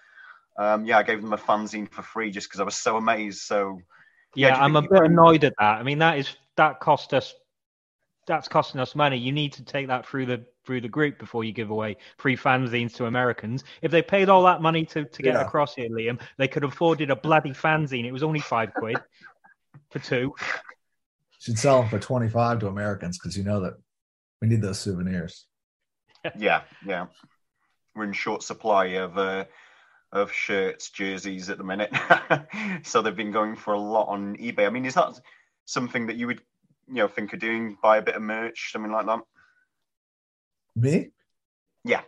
[0.58, 3.40] Um, yeah, I gave them a fanzine for free just because I was so amazed.
[3.40, 3.80] So
[4.34, 5.78] Yeah, Yeah, I'm a bit annoyed at that.
[5.78, 7.34] I mean, that is that cost us.
[8.26, 9.18] That's costing us money.
[9.18, 12.36] You need to take that through the through the group before you give away free
[12.36, 13.64] fanzines to Americans.
[13.82, 15.42] If they paid all that money to, to get Yeah.
[15.42, 18.04] across here, Liam, they could have afforded a bloody fanzine.
[18.04, 19.00] It was only five quid
[19.90, 20.32] for two.
[21.40, 23.74] Should sell them for 25 to Americans because you know that
[24.40, 25.46] we need those souvenirs.
[26.38, 27.06] yeah, yeah,
[27.96, 29.46] we're in short supply of uh,
[30.12, 31.92] of shirts, jerseys at the minute.
[32.84, 34.66] so they've been going for a lot on eBay.
[34.66, 35.18] I mean, is that
[35.64, 36.42] something that you would
[36.92, 37.76] you know think of doing?
[37.82, 39.20] Buy a bit of merch, something like that.
[40.76, 41.10] Me?
[41.84, 42.02] Yeah.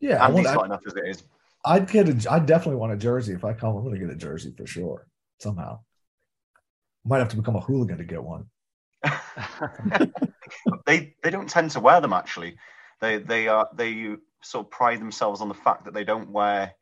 [0.00, 1.22] Yeah, I want, I, enough as it is.
[1.64, 2.32] I'd get a.
[2.32, 3.32] I definitely want a jersey.
[3.32, 5.06] If I come, I'm going to get a jersey for sure.
[5.40, 5.80] Somehow,
[7.04, 8.46] might have to become a hooligan to get one.
[10.86, 12.56] they they don't tend to wear them actually.
[13.00, 16.74] They they are they sort of pride themselves on the fact that they don't wear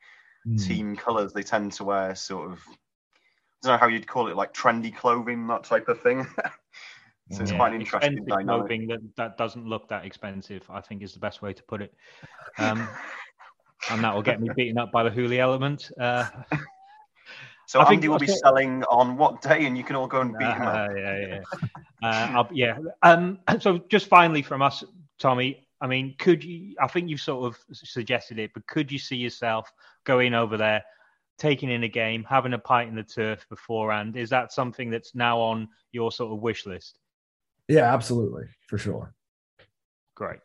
[0.45, 0.57] Hmm.
[0.57, 1.33] team colours.
[1.33, 4.95] They tend to wear sort of I don't know how you'd call it, like trendy
[4.95, 6.27] clothing, that type of thing.
[7.31, 8.89] so it's Yeah, quite an interesting expensive dynamic.
[8.89, 10.63] that, that doesn't look that expensive.
[10.71, 11.95] I think is the best way to put it.
[12.59, 12.87] Um,
[13.91, 15.91] and that will get me beaten up by the Hooli element.
[15.99, 16.29] Uh,
[17.67, 18.39] So I think Andy will be it.
[18.39, 20.91] selling on what day, and you can all go and beat him up.
[20.91, 21.41] Uh, yeah,
[22.03, 22.39] yeah.
[22.39, 22.79] Uh, yeah.
[23.03, 24.85] Um, so just finally from us,
[25.19, 25.67] Tommy.
[25.81, 26.77] I mean, could you?
[26.81, 29.73] I think you've sort of suggested it, but could you see yourself
[30.05, 30.85] going over there,
[31.39, 34.17] taking in a game, having a pint in the turf beforehand?
[34.17, 36.99] Is that something that's now on your sort of wish list?
[37.69, 39.15] Yeah, absolutely, for sure.
[40.15, 40.41] Great.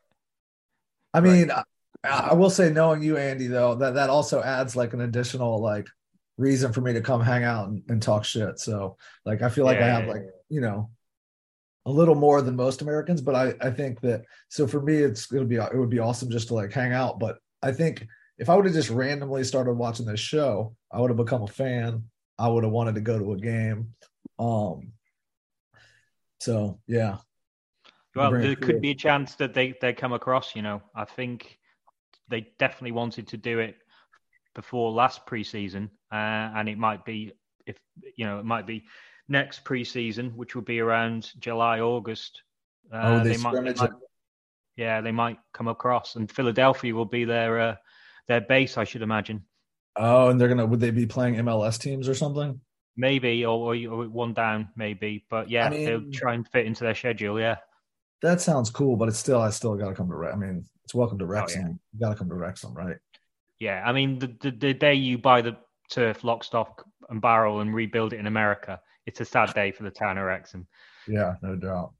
[1.14, 1.64] I mean, I,
[2.04, 5.88] I will say, knowing you, Andy, though, that that also adds like an additional like
[6.38, 8.60] reason for me to come hang out and, and talk shit.
[8.60, 10.90] So, like, I feel like I have yeah, like you know
[11.86, 15.32] a little more than most Americans, but I I think that so for me, it's
[15.34, 17.20] it'll be it would be awesome just to like hang out.
[17.20, 21.10] But I think if I would have just randomly started watching this show, I would
[21.10, 22.04] have become a fan.
[22.38, 23.94] I would have wanted to go to a game.
[24.38, 24.94] Um.
[26.40, 27.18] So yeah,
[28.16, 30.56] Well, there could be a chance that they they come across.
[30.56, 31.60] You know, I think
[32.30, 33.76] they definitely wanted to do it
[34.56, 36.16] before last preseason, uh,
[36.56, 37.34] and it might be
[37.66, 37.78] if
[38.16, 38.86] you know it might be
[39.28, 42.42] next preseason, which would be around July August.
[42.92, 43.92] Uh, Oh, they might, scrimmage might-
[44.76, 47.76] yeah, they might come across, and Philadelphia will be their uh,
[48.28, 49.44] their base, I should imagine.
[49.98, 52.62] Oh, and they're gonna would they be playing MLS teams or something?
[53.00, 56.94] Maybe or, or, one down, maybe, but yeah, I they'll try and fit into their
[56.94, 57.40] schedule.
[57.40, 57.56] Yeah.
[58.22, 60.30] That sounds cool, but it's still I still got to come to.
[60.30, 61.80] I mean, it's welcome Oh, to Wrexham.
[61.94, 62.98] You got to come to Wrexham, right?
[63.58, 65.56] Yeah, I mean, the, the, the day you buy the
[65.90, 69.84] turf, lock, stock, and barrel and rebuild it in America, it's a sad day for
[69.84, 70.68] the town of Wrexham.
[71.08, 71.94] Yeah, no doubt.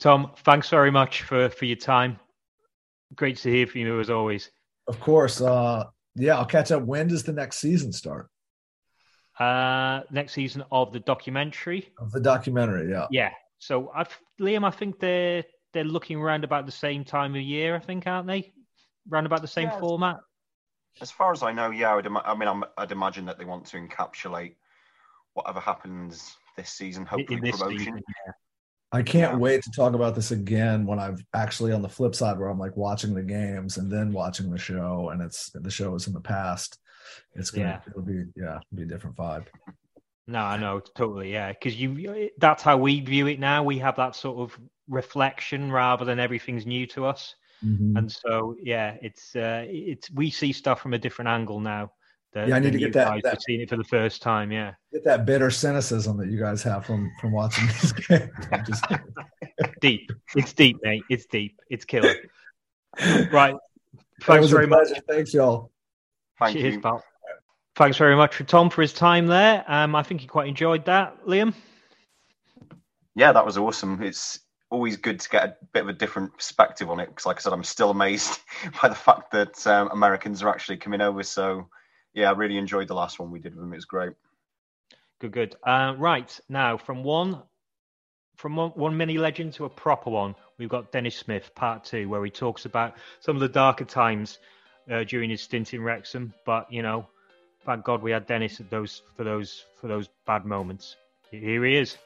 [0.00, 2.18] Tom, thanks very much for, for your time.
[3.14, 4.50] Great to hear from you as always.
[4.88, 5.40] Of course.
[5.40, 5.84] Uh,
[6.16, 6.82] yeah, I'll catch up.
[6.82, 8.28] When does the next season start
[9.40, 11.88] Uh, next season of the documentary.
[11.98, 12.90] of the documentary?
[12.90, 13.06] Yeah.
[13.10, 13.30] Yeah.
[13.58, 17.74] So, I've, Liam, I think they're they're looking around about the same time of year,
[17.76, 18.52] I think, aren't they?
[19.08, 19.80] Round about the same Yes.
[19.80, 20.18] format.
[21.00, 23.38] As far as I know, yeah, I, would ima- I mean, I'm, I'd imagine that
[23.38, 24.56] they want to encapsulate
[25.34, 27.78] whatever happens this season, hopefully in this promotion.
[27.78, 28.02] season.
[28.92, 29.38] I can't Yeah.
[29.38, 32.58] wait to talk about this again when I've actually on the flip side where I'm
[32.58, 36.12] like watching the games and then watching the show, and it's the show is in
[36.12, 36.79] the past.
[37.34, 37.90] It's gonna Yeah.
[37.90, 39.46] it'll be yeah, it'll be a different vibe.
[40.26, 41.32] No, I know totally.
[41.32, 43.64] Yeah, because you—that's how we view it now.
[43.64, 44.58] We have that sort of
[44.88, 47.34] reflection rather than everything's new to us.
[47.64, 47.96] Mm-hmm.
[47.96, 51.92] And so, yeah, it's uh, it's we see stuff from a different angle now.
[52.32, 53.20] The, yeah, I need to get that.
[53.24, 54.52] that seeing it for the first time.
[54.52, 58.30] Yeah, get that bitter cynicism that you guys have from from watching these games.
[58.66, 58.84] Just...
[59.80, 60.10] deep.
[60.36, 61.02] It's deep, mate.
[61.10, 61.60] It's deep.
[61.70, 62.14] It's killer.
[63.32, 63.56] right.
[64.22, 64.88] Thanks very much.
[65.08, 65.69] Thanks, y'all.
[66.40, 66.80] Thank Cheers, you.
[66.80, 67.04] Pal.
[67.76, 69.64] Thanks very much for Tom for his time there.
[69.68, 71.54] Um, I think he quite enjoyed that, Liam.
[73.14, 74.02] Yeah, that was awesome.
[74.02, 77.36] It's always good to get a bit of a different perspective on it because, like
[77.38, 78.40] I said, I'm still amazed
[78.82, 81.22] by the fact that um, Americans are actually coming over.
[81.22, 81.68] So
[82.14, 83.72] yeah, I really enjoyed the last one we did with him.
[83.72, 84.12] It was great.
[85.20, 85.56] Good, good.
[85.62, 87.42] Uh, right now, from one
[88.36, 92.08] from one, one mini legend to a proper one, we've got Denis Smith, part two,
[92.08, 94.38] where he talks about some of the darker times
[94.90, 96.34] uh, during his stint in Wrexham.
[96.44, 97.06] But you know,
[97.64, 100.96] thank God we had Denis at those for those for those bad moments.
[101.30, 101.96] Here he is.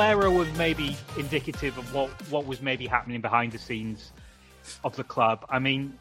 [0.00, 4.14] Valero was maybe indicative of what, what was maybe happening behind the scenes
[4.82, 5.44] of the club.
[5.50, 5.98] I mean,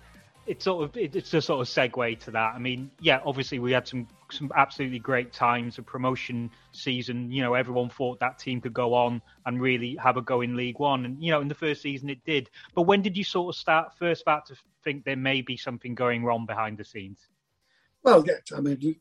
[0.47, 2.55] it's sort of it's a sort of segue to that.
[2.55, 5.79] I mean, yeah, obviously we had some some absolutely great times.
[5.79, 10.15] A promotion season, you know, everyone thought that team could go on and really have
[10.15, 12.49] a go in League One, and you know, in the first season it did.
[12.73, 15.93] But when did you sort of start first start to think there may be something
[15.93, 17.19] going wrong behind the scenes?
[18.01, 18.95] Well, yeah, I mean,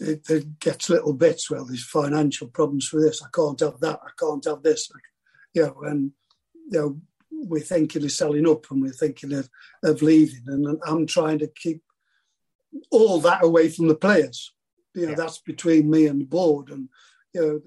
[0.00, 1.50] it, it, gets little bits.
[1.50, 3.22] Well, there's financial problems for this.
[3.22, 4.00] I can't have that.
[4.02, 4.90] I can't have this.
[5.54, 6.12] You know, and
[6.70, 9.48] you know, we're thinking of selling up and we're thinking of,
[9.82, 10.44] of leaving.
[10.46, 11.82] And I'm trying to keep
[12.90, 14.52] all that away from the players.
[14.94, 15.16] You know, yeah.
[15.16, 16.70] that's between me and the board.
[16.70, 16.88] And
[17.32, 17.60] you know,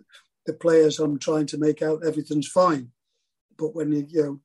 [0.46, 2.92] the players, I'm trying to make out everything's fine.
[3.58, 4.40] But when you, you know,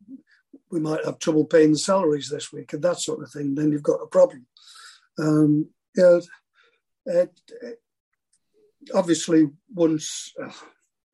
[0.71, 3.73] we might have trouble paying the salaries this week and that sort of thing, then
[3.73, 4.47] you've got a problem.
[5.19, 6.21] Um, you know,
[7.13, 7.27] uh,
[8.95, 10.63] obviously, once, oh,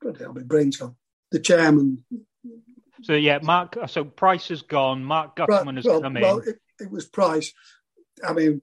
[0.02, 0.96] God hell, my brain's gone.
[1.30, 2.04] The chairman.
[3.02, 3.76] So yeah, Mark.
[3.88, 5.04] So Price has gone.
[5.04, 6.22] Mark Guterman has well, come in.
[6.22, 7.52] Well, it, it, was Price.
[8.26, 8.60] I mean,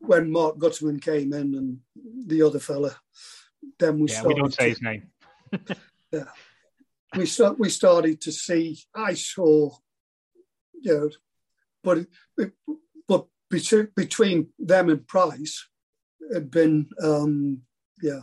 [0.00, 1.78] when Mark Guterman came in and
[2.26, 2.96] the other fella,
[3.78, 4.34] then we yeah, started.
[4.34, 5.02] we don't say to, his name.
[6.12, 6.24] yeah,
[7.16, 8.82] we start, we started to see.
[8.94, 9.70] I saw,
[10.80, 11.10] you know,
[11.82, 12.06] but
[13.06, 15.69] but between them and Price,
[16.32, 17.62] had been, um,
[18.02, 18.20] yeah.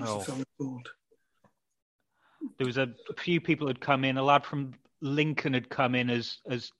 [0.00, 0.24] Oh.
[2.58, 4.18] There was a, few people had come in.
[4.18, 6.70] A lad from Lincoln had come in as as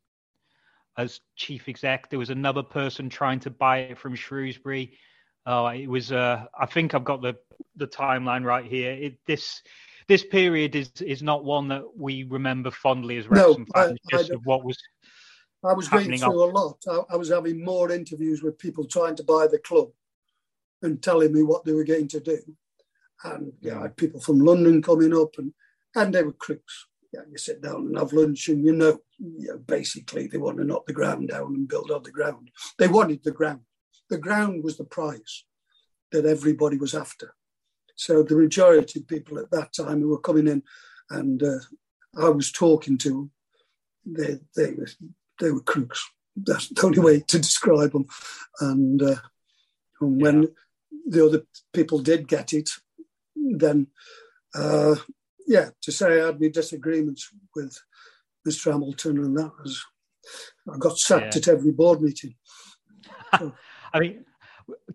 [0.97, 2.11] as chief exec.
[2.11, 4.99] There was another person trying to buy it from Shrewsbury.
[5.47, 6.13] Oh, it was.
[6.13, 7.37] Uh, I think I've got the
[7.77, 8.93] the timeline right here.
[8.93, 9.63] It, this
[10.09, 13.99] this period is is not one that we remember fondly as Wrexham no, fans.
[14.13, 14.77] I, just I what was
[15.65, 16.79] I was going through a lot.
[16.89, 19.89] I, I, was having more interviews with people trying to buy the club
[20.83, 22.39] and telling me what they were going to do.
[23.25, 25.53] And yeah, I had people from London coming up and,
[25.97, 26.87] and they were crooks.
[27.13, 30.59] Yeah, you sit down and have lunch and you know, you know, basically they want
[30.59, 32.51] to knock the ground down and build on the ground.
[32.79, 33.61] They wanted the ground.
[34.11, 35.45] The ground was the prize
[36.13, 37.35] that everybody was after.
[37.97, 40.63] So the majority of people at that time who were coming in
[41.11, 41.59] and uh,
[42.17, 43.31] I was talking to,
[44.05, 44.89] they, they were
[45.41, 46.09] they were crooks.
[46.37, 48.07] That's the only way to describe them.
[48.61, 49.17] And, uh,
[50.01, 50.49] and when yeah.
[51.07, 52.71] the other people did get it,
[53.35, 53.89] then
[54.55, 54.97] uh,
[55.47, 57.79] yeah, to say I had any disagreements with
[58.47, 58.73] Mr.
[58.73, 59.85] Hamilton, and that was
[60.73, 61.41] I got sacked yeah.
[61.41, 62.35] at every board meeting.
[63.39, 63.53] So.
[63.93, 64.25] I mean,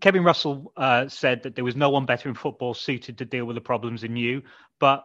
[0.00, 3.44] Kevin Russell uh, said that there was no one better in football suited to deal
[3.44, 4.42] with the problems than you,
[4.80, 5.04] but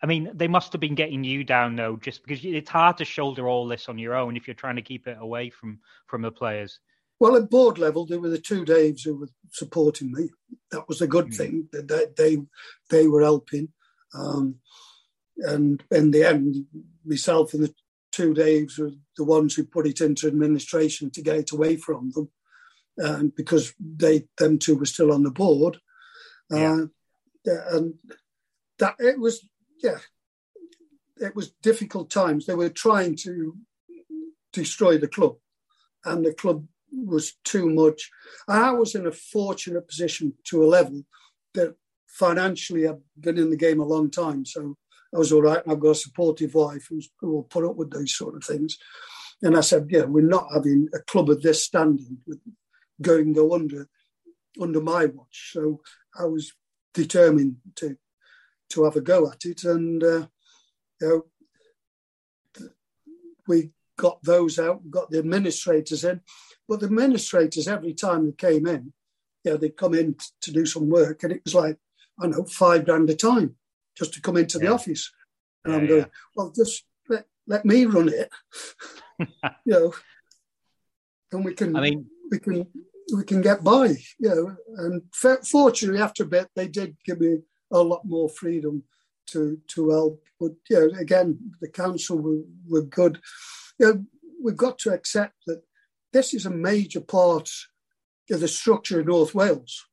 [0.00, 3.04] I mean, they must have been getting you down though, just because it's hard to
[3.04, 6.22] shoulder all this on your own if you're trying to keep it away from from
[6.22, 6.78] the players.
[7.20, 10.30] Well, at board level, there were the two Daves who were supporting me.
[10.70, 11.36] That was a good mm.
[11.36, 11.68] thing.
[11.72, 12.38] They, they
[12.90, 13.68] they were helping,
[14.14, 14.56] um,
[15.38, 16.66] and in the end,
[17.04, 17.74] myself and the
[18.12, 22.12] two Daves were the ones who put it into administration to get it away from
[22.12, 22.30] them,
[22.98, 25.78] and because they them two were still on the board,
[26.50, 26.82] yeah.
[27.48, 27.94] uh, and
[28.78, 29.44] that it was
[29.82, 29.98] yeah,
[31.16, 32.46] it was difficult times.
[32.46, 33.56] They were trying to
[34.52, 35.36] destroy the club,
[36.04, 38.10] and the club was too much.
[38.48, 41.02] I was in a fortunate position to a level
[41.54, 41.74] that
[42.06, 44.76] financially I've been in the game a long time, so
[45.14, 48.14] I was all right, I've got a supportive wife who will put up with those
[48.14, 48.78] sort of things.
[49.42, 52.18] And I said, yeah, we're not having a club of this standing
[53.00, 53.88] going go under
[54.60, 55.52] under my watch.
[55.52, 55.80] So
[56.18, 56.52] I was
[56.94, 57.96] determined to
[58.70, 60.26] to have a go at it, and uh,
[61.00, 61.08] you
[62.60, 62.68] know,
[63.46, 66.20] we got those out, got the administrators in.
[66.68, 68.92] But the administrators, every time they came in,
[69.44, 71.78] yeah, they'd come in to do some work, and it was like
[72.20, 73.56] I know five grand a time
[73.96, 74.66] just to come into yeah.
[74.66, 75.12] the office.
[75.64, 76.06] And yeah, I'm going, yeah.
[76.36, 78.30] well, just let, let me run it,
[79.18, 79.28] you
[79.66, 79.92] know,
[81.32, 81.76] and we can.
[81.76, 82.66] I mean, we can
[83.14, 84.56] we can get by, you know.
[84.76, 85.02] And
[85.44, 87.38] fortunately, after a bit, they did give me
[87.70, 88.84] a lot more freedom
[89.28, 90.22] to to help.
[90.40, 93.20] But you know, again, the council were, were good.
[93.78, 94.04] You know,
[94.42, 95.62] we've got to accept that
[96.12, 97.50] this is a major part
[98.30, 99.86] of the structure of North Wales.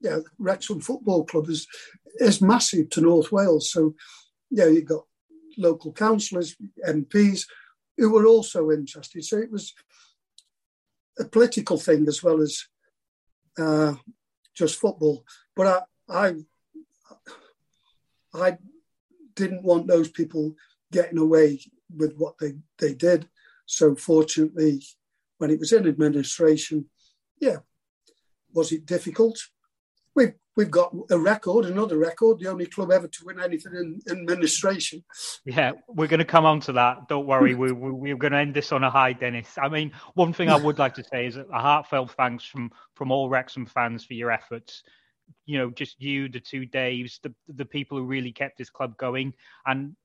[0.00, 1.66] Yeah, Wrexham Football Club is
[2.16, 3.70] is massive to North Wales.
[3.70, 3.94] So,
[4.50, 5.04] yeah, you've got
[5.56, 6.56] local councillors,
[6.86, 7.46] MPs,
[7.96, 9.24] who were also interested.
[9.24, 9.74] So it was
[11.18, 12.64] a political thing as well as
[13.58, 13.94] uh,
[14.54, 15.24] just football.
[15.54, 16.34] But I, I,
[18.34, 18.58] I
[19.34, 20.54] didn't want those people
[20.92, 21.60] getting away
[21.94, 23.28] with what they, they did.
[23.66, 24.82] So fortunately,
[25.38, 26.86] when it was in administration,
[27.40, 27.58] yeah,
[28.52, 29.38] was it difficult?
[30.14, 34.00] We've we've got a record, another record, the only club ever to win anything in,
[34.06, 35.04] in administration.
[35.44, 37.08] Yeah, we're going to come on to that.
[37.08, 39.56] Don't worry, we, we, we're going to end this on a high, Denis.
[39.56, 43.10] I mean, one thing I would like to say is a heartfelt thanks from from
[43.10, 44.82] all Wrexham fans for your efforts.
[45.46, 48.96] You know, just you, the two Daves, the the people who really kept this club
[48.96, 49.34] going,
[49.66, 49.96] and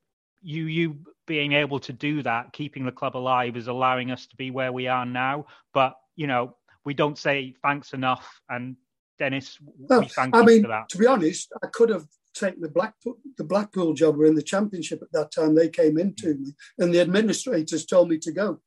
[0.42, 0.98] you you
[1.28, 4.72] being able to do that, keeping the club alive, is allowing us to be where
[4.72, 5.46] we are now.
[5.74, 8.76] But you know, we don't say thanks enough, and
[9.18, 13.94] Denis, well, I mean, to be honest, I could have taken the Blackpool, the Blackpool
[13.94, 14.18] job.
[14.18, 15.56] We're in the championship at that time.
[15.56, 18.62] They came into me, and the administrators told me to go.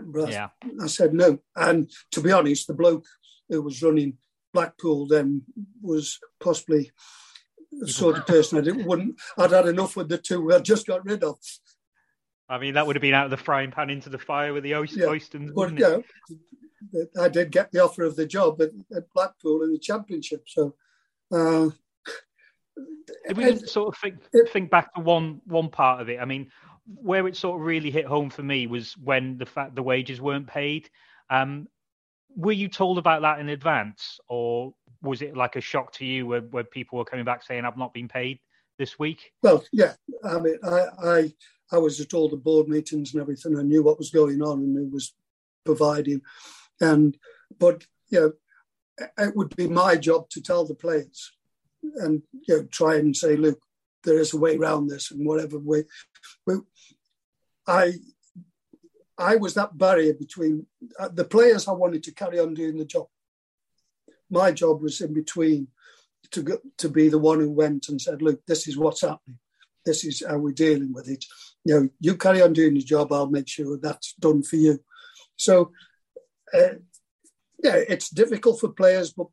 [0.00, 0.48] But yeah.
[0.80, 1.38] I said no.
[1.56, 3.06] And to be honest, the bloke
[3.48, 4.18] who was running
[4.52, 5.42] Blackpool then
[5.82, 6.90] was possibly
[7.72, 9.20] the sort of person I didn't wouldn't.
[9.36, 11.38] I'd had enough with the two I just got rid of.
[12.48, 14.64] I mean, that would have been out of the frying pan into the fire with
[14.64, 15.06] the oyster, yeah.
[15.06, 15.50] oysters.
[15.54, 15.98] But yeah,
[17.20, 20.44] I did get the offer of the job at, at Blackpool in the Championship.
[20.46, 20.74] So,
[21.30, 21.68] uh,
[23.26, 26.20] did we just sort of think, it, think back to one one part of it?
[26.20, 26.50] I mean,
[26.86, 30.20] where it sort of really hit home for me was when the fact the wages
[30.20, 30.88] weren't paid.
[31.28, 31.68] Um,
[32.38, 34.72] were you told about that in advance, or
[35.02, 37.76] was it like a shock to you where, where people were coming back saying, "I've
[37.76, 38.38] not been paid
[38.78, 39.32] this week"?
[39.42, 39.94] Well, yeah.
[40.24, 41.32] I mean, I I,
[41.72, 43.58] I was at all the board meetings and everything.
[43.58, 45.14] I knew what was going on, and it was
[45.64, 46.22] providing
[46.80, 47.16] and
[47.58, 48.32] but you know,
[49.18, 51.32] it would be my job to tell the players
[51.82, 53.60] and you know try and say, look,
[54.04, 55.84] there is a way around this, and whatever way.
[57.66, 57.94] I
[59.18, 60.66] I was that barrier between
[60.98, 63.06] uh, the players I wanted to carry on doing the job.
[64.30, 65.68] My job was in between
[66.30, 69.38] to go, to be the one who went and said, look, this is what's happening.
[69.84, 71.24] This is how we're dealing with it.
[71.64, 73.12] You know, you carry on doing the job.
[73.12, 74.78] I'll make sure that's done for you.
[75.36, 75.72] So
[76.54, 76.74] uh,
[77.62, 79.26] yeah, it's difficult for players, but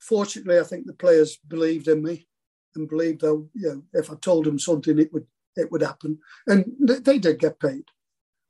[0.00, 2.26] fortunately, I think the players believed in me
[2.74, 5.26] and believed that you know if I told them something, it would
[5.56, 7.84] it would happen, and they did get paid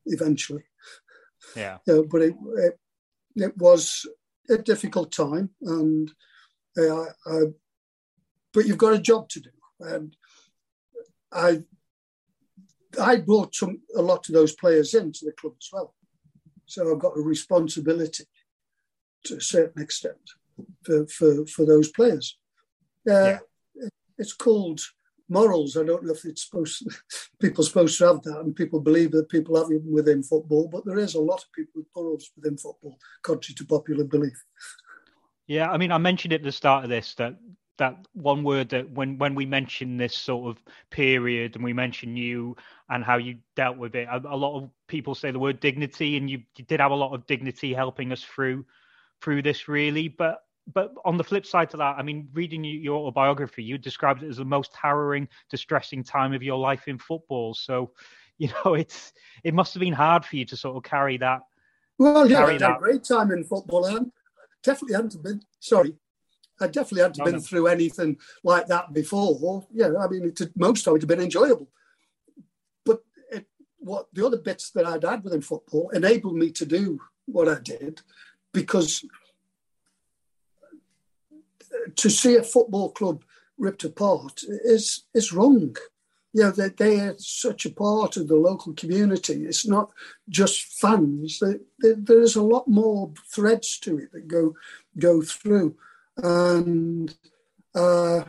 [0.06, 0.64] eventually.
[1.56, 2.78] Yeah, yeah, but it, it,
[3.36, 4.06] it was
[4.48, 6.10] a difficult time, and
[6.78, 7.40] uh, I,
[8.52, 10.16] but you've got a job to do, and
[11.32, 11.62] I
[13.00, 15.94] I brought some a lot of those players into the club as well.
[16.66, 18.24] So I've got a responsibility
[19.24, 20.16] to a certain extent
[20.82, 22.38] for, for, for those players.
[23.08, 23.38] Uh, yeah.
[24.18, 24.80] It's called
[25.28, 25.76] morals.
[25.76, 26.86] I don't know if it's supposed
[27.40, 30.84] people supposed to have that, and people believe that people have it within football, but
[30.84, 34.44] there is a lot of people with morals within football, contrary to popular belief.
[35.46, 37.36] Yeah, I mean, I mentioned at the start of this that
[37.78, 42.16] that one word that when when we mention this sort of period and we mention
[42.16, 42.54] you
[42.90, 46.16] and how you dealt with it a, a lot of people say the word dignity
[46.16, 48.64] and you, you, did have a lot of dignity helping us through
[49.22, 52.98] through this really but but on the flip side to that i mean reading your
[52.98, 57.54] autobiography you described it as the most harrowing distressing time of your life in football
[57.54, 57.92] so
[58.38, 59.12] you know it's
[59.44, 61.40] it must have been hard for you to sort of carry that
[61.98, 62.76] well yeah I had that.
[62.76, 64.10] a great time in football and
[64.62, 65.94] definitely hadn't been sorry
[66.60, 67.40] I definitely hadn't no, been no.
[67.40, 69.66] through anything like that before.
[69.72, 71.68] Yeah, I mean, it, most of it had been enjoyable.
[72.84, 73.46] But it,
[73.78, 77.58] what the other bits that I'd had within football enabled me to do what I
[77.60, 78.00] did
[78.52, 79.04] because
[81.96, 83.24] to see a football club
[83.58, 85.76] ripped apart is is wrong.
[86.32, 89.44] you know, they, they are such a part of the local community.
[89.44, 89.90] It's not
[90.28, 91.38] just fans.
[91.40, 94.54] They, they, there's a lot more threads to it that go
[94.98, 95.76] go through.
[96.16, 97.14] And
[97.74, 98.24] uh,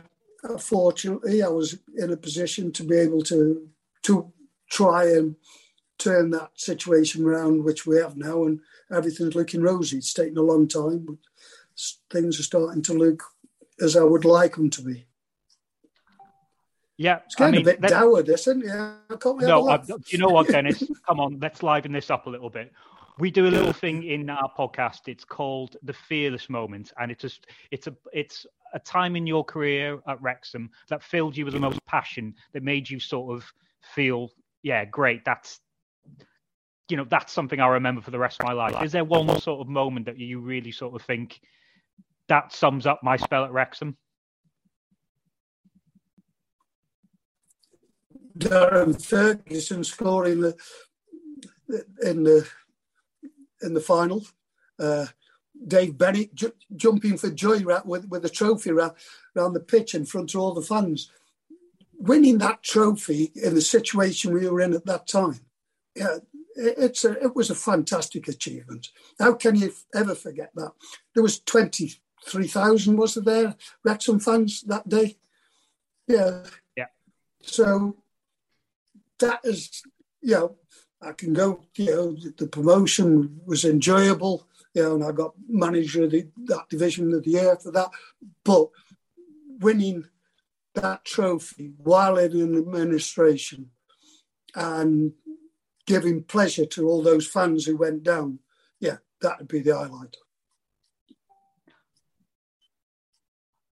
[0.58, 3.68] fortunately, I was in a position to be able to
[4.02, 4.32] to
[4.70, 5.36] try and
[5.96, 9.98] turn that situation around, which we have now, and everything's looking rosy.
[9.98, 11.16] It's taken a long time, but
[12.10, 13.22] things are starting to look
[13.80, 15.06] as I would like them to be.
[16.96, 19.24] Yeah, it's kind I mean, of a bit dour, this, isn't it?
[19.40, 20.84] no, I, you know what, Denis?
[21.06, 22.72] Come on, let's liven this up a little bit.
[23.18, 25.08] We do a little thing in our podcast.
[25.08, 29.44] It's called the fearless moment, and it's just it's a it's a time in your
[29.44, 33.44] career at Wrexham that filled you with the most passion, that made you sort of
[33.94, 34.30] feel,
[34.62, 35.24] yeah, great.
[35.24, 35.60] That's
[36.88, 38.84] you know that's something I remember for the rest of my life.
[38.84, 41.40] Is there one sort of moment that you really sort of think
[42.28, 43.96] that sums up my spell at Wrexham?
[48.36, 50.56] Darren Ferguson scoring the
[52.02, 52.48] in the
[53.62, 54.24] in the final.
[54.78, 55.06] Uh,
[55.66, 58.92] Dave Bennett ju- jumping for joy with with a trophy around,
[59.36, 61.10] around the pitch in front of all the fans.
[61.96, 65.38] Winning that trophy in the situation we were in at that time,
[65.94, 66.16] yeah,
[66.56, 68.88] it, it's a, it was a fantastic achievement.
[69.20, 70.72] How can you ever forget that?
[71.14, 71.94] There was twenty
[72.26, 73.54] three thousand was there
[73.84, 75.16] Wrexham fans that day.
[76.06, 76.44] Yeah,
[76.76, 76.86] yeah.
[77.42, 77.96] So
[79.18, 79.82] that is,
[80.20, 80.56] you know,
[81.00, 86.04] I can go, you know, the promotion was enjoyable, you know, and I got manager
[86.04, 87.90] of the, that division of the year for that.
[88.44, 88.68] But
[89.60, 90.04] winning
[90.74, 93.70] that trophy while in administration
[94.54, 95.12] and
[95.86, 98.40] giving pleasure to all those fans who went down,
[98.80, 100.16] yeah, that would be the highlight.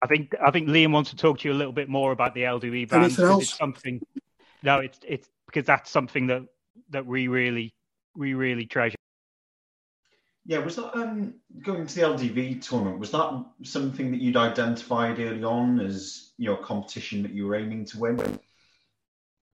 [0.02, 2.34] I think I think Liam wants to talk to you a little bit more about
[2.34, 3.04] the LDV band.
[3.04, 3.44] Anything else?
[3.44, 4.00] It's something.
[4.62, 6.42] No, it's it's because that's something that
[6.90, 7.74] that we really
[8.16, 8.96] we really treasure.
[10.46, 12.98] Yeah, was that um, going to the LDV tournament?
[12.98, 17.56] Was that something that you'd identified early on as your know competition that you were
[17.56, 18.38] aiming to win?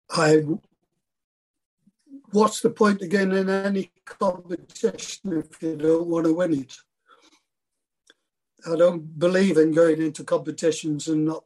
[0.10, 0.44] I.
[2.32, 6.76] What's the point again in any competition if you don't want to win it?
[8.68, 11.43] I don't believe in going into competitions and not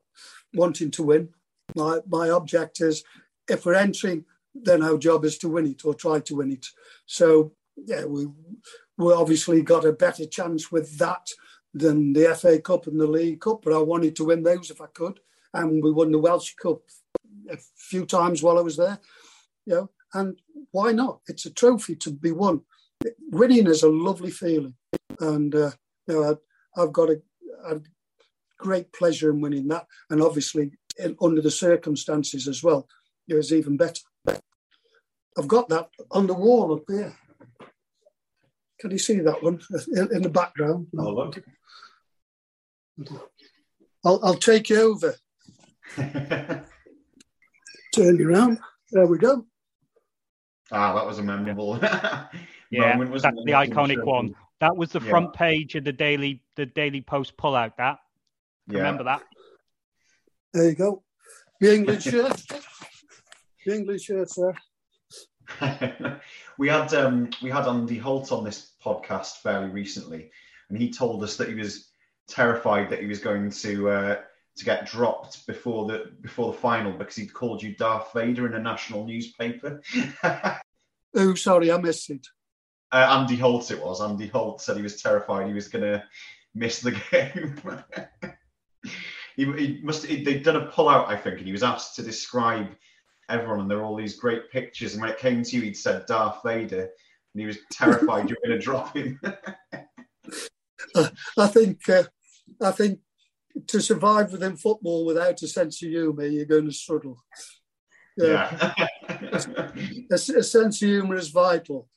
[0.54, 1.30] wanting to win.
[1.76, 3.04] My my object is
[3.50, 6.68] if we're entering, then our job is to win it or try to win it.
[7.06, 8.28] So yeah, we
[8.98, 11.28] we obviously got a better chance with that
[11.74, 14.80] than the FA Cup and the League Cup, but I wanted to win those if
[14.80, 15.20] I could.
[15.54, 16.82] And we won the Welsh Cup
[17.50, 19.00] a few times while I was there.
[19.66, 20.40] You know, and
[20.72, 21.22] why not?
[21.28, 22.62] It's a trophy to be won.
[23.32, 24.76] Winning is a lovely feeling,
[25.20, 25.72] and uh,
[26.08, 26.38] you know,
[26.76, 27.22] I, have got a,
[27.66, 27.82] a,
[28.60, 32.88] great pleasure in winning that, and obviously in, under the circumstances as well
[33.28, 34.02] it was even better.
[35.38, 37.16] I've got that on the wall up here.
[38.80, 39.62] Can you see that one
[39.96, 40.88] in, the background?
[40.98, 41.44] Oh, look.
[44.06, 45.16] I'll, I'll take you over.
[47.96, 48.60] Turn you around.
[48.92, 49.46] There we go.
[50.72, 51.80] Ah, that was a memorable
[52.72, 54.36] yeah, moment, that's the iconic one.
[54.64, 55.10] That was the yeah.
[55.10, 57.76] front page of the daily the Daily Post pullout.
[57.76, 58.00] That
[58.66, 58.78] yeah.
[58.78, 59.22] remember that.
[60.54, 61.04] There you go.
[61.60, 62.42] The English shirt.
[63.66, 64.54] The English, yes, sir.
[66.58, 70.32] we had um, we had Andy Holt on this podcast fairly recently,
[70.70, 71.90] and he told us that he was
[72.30, 74.22] terrified that he was going to uh,
[74.56, 78.54] to get dropped before the before the final because he'd called you Darth Vader in
[78.54, 79.82] a national newspaper.
[81.16, 82.26] oh, sorry, I missed it.
[82.94, 84.02] Uh, Andy Holt, it was.
[84.02, 86.04] Andy Holt said he was terrified he was going to
[86.54, 87.60] miss the game.
[89.36, 90.06] he, he must.
[90.06, 92.68] He, they'd done a pull-out, I think, and he was asked to describe
[93.30, 94.94] everyone, and there were all these great pictures.
[94.94, 98.36] And when it came to you, he'd said Darth Vader, and he was terrified you
[98.36, 99.20] were going to drop him.
[101.36, 102.04] I think, uh,
[102.62, 103.00] I think
[103.68, 107.18] to survive within football without a sense of humour, you're going to struggle.
[108.16, 108.76] Yeah,
[109.10, 111.90] a, a, sense of humour is vital.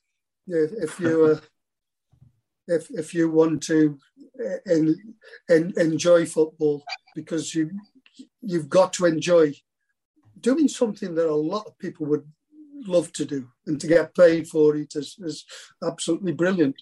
[0.47, 1.39] If, if you uh,
[2.67, 3.97] if if you want to
[4.39, 5.15] uh, in,
[5.49, 6.83] enjoy football,
[7.15, 7.71] because you
[8.41, 9.53] you've got to enjoy
[10.39, 12.25] doing something that a lot of people would
[12.85, 15.45] love to do and to get paid for it is, is
[15.83, 16.75] absolutely brilliant.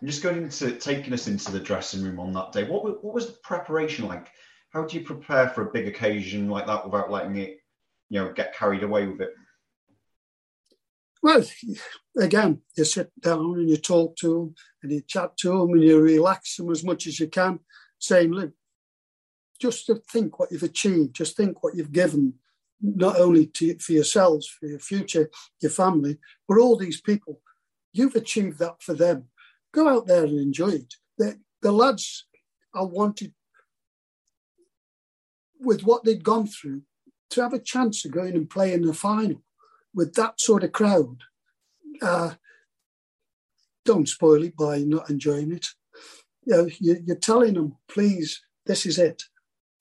[0.00, 2.64] I'm just going into taking us into the dressing room on that day.
[2.64, 4.28] What, what was the preparation like?
[4.70, 7.58] How do you prepare for a big occasion like that without letting it,
[8.08, 9.30] you know, get carried away with it?
[11.22, 11.44] Well,
[12.16, 15.82] again, you sit down and you talk to them and you chat to them and
[15.82, 17.60] you relax them as much as you can,
[17.98, 18.52] saying, look,
[19.60, 22.34] just to think what you've achieved, just think what you've given
[22.80, 25.28] not only to, for yourselves, for your future,
[25.60, 27.40] your family, but all these people.
[27.92, 29.24] You've achieved that for them.
[29.72, 30.94] Go out there and enjoy it.
[31.16, 32.26] The, the lads
[32.74, 33.34] are wanted,
[35.58, 36.82] with what they'd gone through,
[37.30, 39.42] to have a chance of going and playing in the final
[39.94, 41.22] with that sort of crowd.
[42.00, 42.34] Uh,
[43.84, 45.66] don't spoil it by not enjoying it.
[46.44, 49.22] You know, you, you're telling them, please, this is it.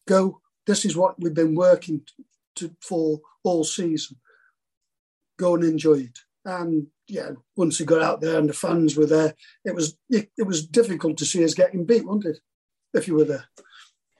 [0.07, 0.41] Go.
[0.65, 2.01] This is what we've been working
[2.55, 4.17] to, for all season.
[5.37, 6.19] Go and enjoy it.
[6.45, 9.33] And yeah, once we got out there and the fans were there,
[9.65, 12.39] it was it, it was difficult to see us getting beat, wasn't it?
[12.93, 13.45] If you were there.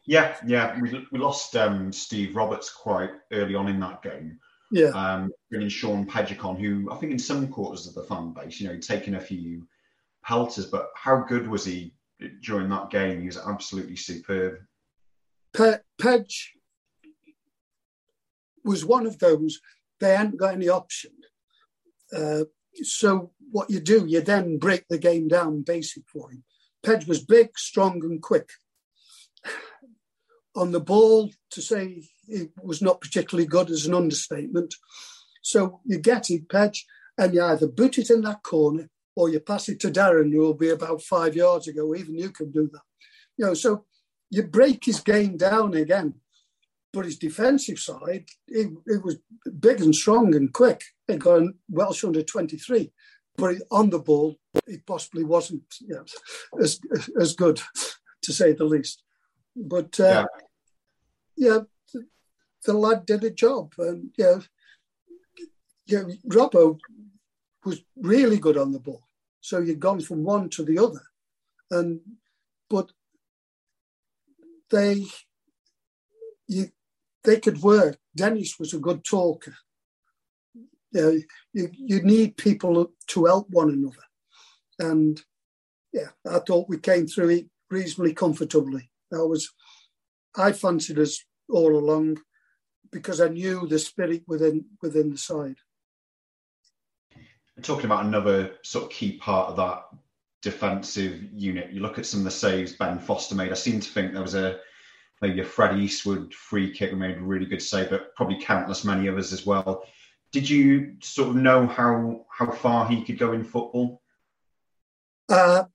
[0.06, 4.40] Yeah, yeah, we, we lost um, Steve Roberts quite early on in that game.
[4.72, 8.59] Yeah, um, bringing Shaun Pejic, who I think in some quarters of the fan base,
[8.59, 9.65] you know, taking a few
[10.24, 11.93] pelters, but how good was he
[12.43, 13.22] during that game?
[13.22, 14.57] He was absolutely superb.
[15.53, 16.53] Pe- Pedge
[18.63, 19.59] was one of those.
[19.99, 21.11] They hadn't got any option.
[22.15, 22.43] Uh,
[22.84, 26.43] so what you do, you then break the game down basic for him.
[26.84, 28.49] Pedge was big, strong, and quick.
[30.55, 34.73] On the ball, to say it was not particularly good as an understatement.
[35.41, 36.86] So you get it, Pedge,
[37.17, 40.39] and you either boot it in that corner or you pass it to Darren, who
[40.39, 41.95] will be about five yards ago.
[41.95, 42.82] Even you can do that.
[43.38, 43.86] You know, so
[44.30, 46.15] you break his game down again.
[46.93, 49.17] But his defensive side, it, it was
[49.59, 50.82] big and strong and quick.
[51.07, 52.91] It got a Welsh under 23.
[53.36, 56.05] But on the ball, it possibly wasn't you know,
[56.61, 56.80] as,
[57.19, 57.61] as good,
[58.23, 59.03] to say the least.
[59.55, 60.25] But uh,
[61.36, 61.59] yeah, yeah
[62.68, 63.74] the, lad did a job.
[63.78, 64.39] And yeah,
[65.88, 66.78] yeah, Robbo
[67.65, 69.03] was really good on the ball.
[69.41, 71.01] So you'd gone from one to the other.
[71.72, 72.01] And
[72.70, 72.91] but
[74.70, 75.05] they
[76.47, 76.70] you
[77.24, 77.97] they could work.
[78.15, 79.55] Dennis was a good talker.
[80.91, 84.05] You, you, you need people to help one another.
[84.80, 85.22] And
[85.91, 88.89] yeah, I thought we came through it reasonably comfortably.
[89.11, 89.51] That was,
[90.38, 92.20] I fancied us all along
[92.92, 95.58] because I knew the spirit within within the side.
[97.62, 99.86] Talking about another sort of key part of that
[100.44, 103.52] defensive unit, you look at some of the saves Ben Foster made.
[103.52, 104.60] I seem to think there was a
[105.22, 108.84] maybe a Freddie Eastwood free kick who made a really good save, but probably countless
[108.84, 109.84] many others as well.
[110.32, 114.02] Did you sort of know how how far he could go in football?
[115.30, 115.66] Uh,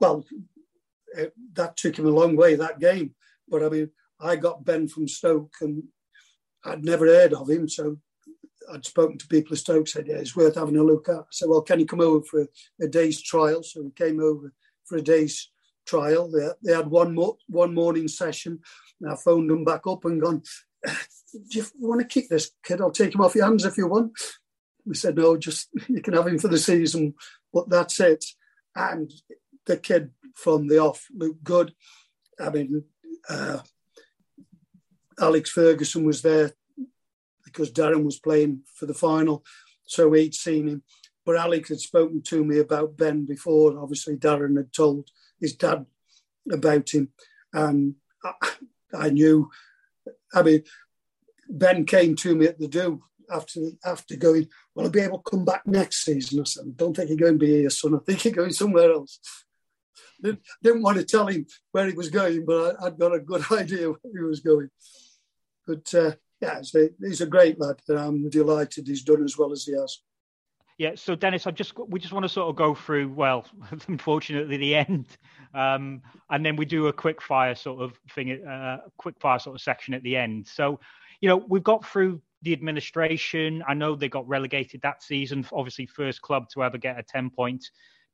[0.00, 0.24] well,
[1.16, 3.14] it, that took him a long way that game.
[3.48, 3.90] But I mean,
[4.20, 5.82] I got Ben from Stoke, and
[6.66, 7.98] I'd never heard of him, so
[8.72, 11.16] I'd spoken to people at Stoke, said, yeah, it's worth having a look at.
[11.16, 12.46] I said, well, can you come over for a,
[12.84, 13.62] a day's trial?
[13.62, 14.52] So we came over
[14.84, 15.50] for a day's
[15.86, 16.30] trial.
[16.30, 18.60] They, they had one mo- one morning session.
[19.00, 20.42] And I phoned them back up and gone,
[20.84, 22.80] do you want to keep this kid?
[22.80, 24.12] I'll take him off your hands if you want.
[24.84, 27.14] We said, no, just you can have him for the season,
[27.52, 28.24] but that's it.
[28.74, 29.12] And
[29.66, 31.72] the kid from the off looked good.
[32.40, 32.84] I mean,
[33.28, 33.60] uh,
[35.20, 36.52] Alex Ferguson was there
[37.44, 39.44] because Darren was playing for the final,
[39.84, 40.82] so he'd seen him.
[41.24, 43.78] But Alex had spoken to me about Ben before.
[43.78, 45.08] Obviously, Darren had told
[45.40, 45.86] his dad
[46.50, 47.08] about him,
[47.52, 48.32] and I,
[48.94, 49.50] I knew.
[50.34, 50.62] I mean,
[51.48, 54.48] Ben came to me at the do after after going.
[54.74, 56.40] Well, I'll be able to come back next season.
[56.40, 57.94] I said, "Don't think you're going to be here, son.
[57.94, 59.18] I think you're going somewhere else."
[60.22, 63.44] Didn't, want to tell him where he was going, but I, would got a good
[63.52, 64.70] idea where he was going.
[65.66, 66.60] But uh, yeah,
[67.00, 69.98] he's a great lad, and I'm delighted he's done as well as he has.
[70.78, 73.08] Yeah, so Denis, I just we just want to sort of go through.
[73.08, 73.46] Well,
[73.88, 75.06] unfortunately, the end,
[75.54, 79.56] um, and then we do a quick fire sort of thing, uh, quick fire sort
[79.56, 80.46] of section at the end.
[80.46, 80.78] So,
[81.20, 83.64] you know, we've got through the administration.
[83.66, 85.46] I know they got relegated that season.
[85.50, 87.64] Obviously, first club to ever get a ten point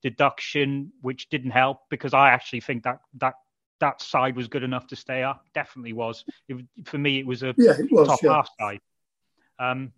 [0.01, 3.35] deduction, which didn't help because I actually think that that
[3.83, 5.45] that side was good enough to stay up.
[5.55, 6.25] Definitely was.
[6.49, 8.33] It, for me, it was a yeah, it was, top yeah.
[8.33, 8.81] half side.
[9.59, 9.93] Um,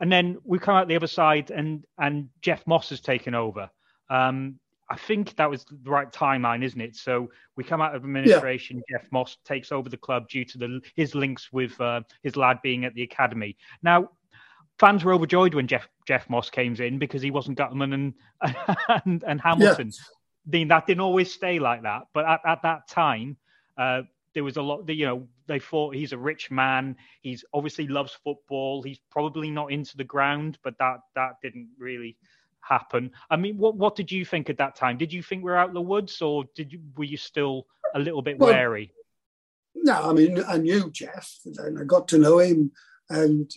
[0.00, 3.70] and then we come out the other side, and and Geoff Moss has taken over.
[4.10, 4.58] Um,
[4.90, 6.96] I think that was the right timeline, isn't it?
[6.96, 8.82] So we come out of administration.
[8.88, 8.98] Yeah.
[8.98, 12.58] Geoff Moss takes over the club due to the his links with uh, his lad
[12.62, 13.56] being at the academy.
[13.80, 14.10] Now,
[14.80, 18.14] fans were overjoyed when Geoff Geoff Moss came in because he wasn't Guttman and
[19.06, 19.92] and, and Hamilton.
[19.94, 20.04] Yeah.
[20.46, 23.36] Mean, that didn't always stay like that, but at, at that time,
[23.78, 24.02] uh,
[24.34, 26.96] there was a lot that, you know they thought he's a rich man.
[27.20, 28.82] He's obviously loves football.
[28.82, 32.16] He's probably not into the ground but that that didn't really
[32.60, 33.10] happen.
[33.28, 34.98] I mean what what did you think at that time?
[34.98, 37.66] Did you think we are out in the woods or did you were you still
[37.94, 38.92] a little bit well, wary?
[39.74, 42.72] no i mean i knew geoff and i got to know him
[43.08, 43.52] and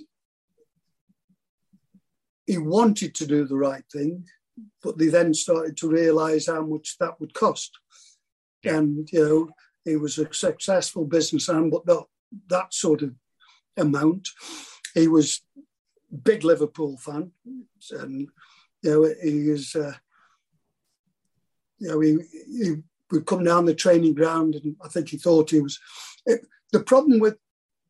[2.46, 4.26] he wanted to do the right thing,
[4.82, 7.72] but they then started to realise how much that would cost.
[8.64, 8.78] Yeah.
[8.78, 9.50] And you know,
[9.86, 12.08] he was a successful businessman, but not
[12.48, 13.14] that sort of
[13.78, 14.30] amount.
[14.94, 15.42] He was
[16.24, 17.32] big Liverpool fan,
[17.92, 18.28] and
[18.82, 19.76] you know he is.
[19.76, 19.94] Uh,
[21.80, 22.76] you know, he, he
[23.12, 25.80] would come down the training ground, and I think he thought he was.
[26.26, 27.38] It, the problem with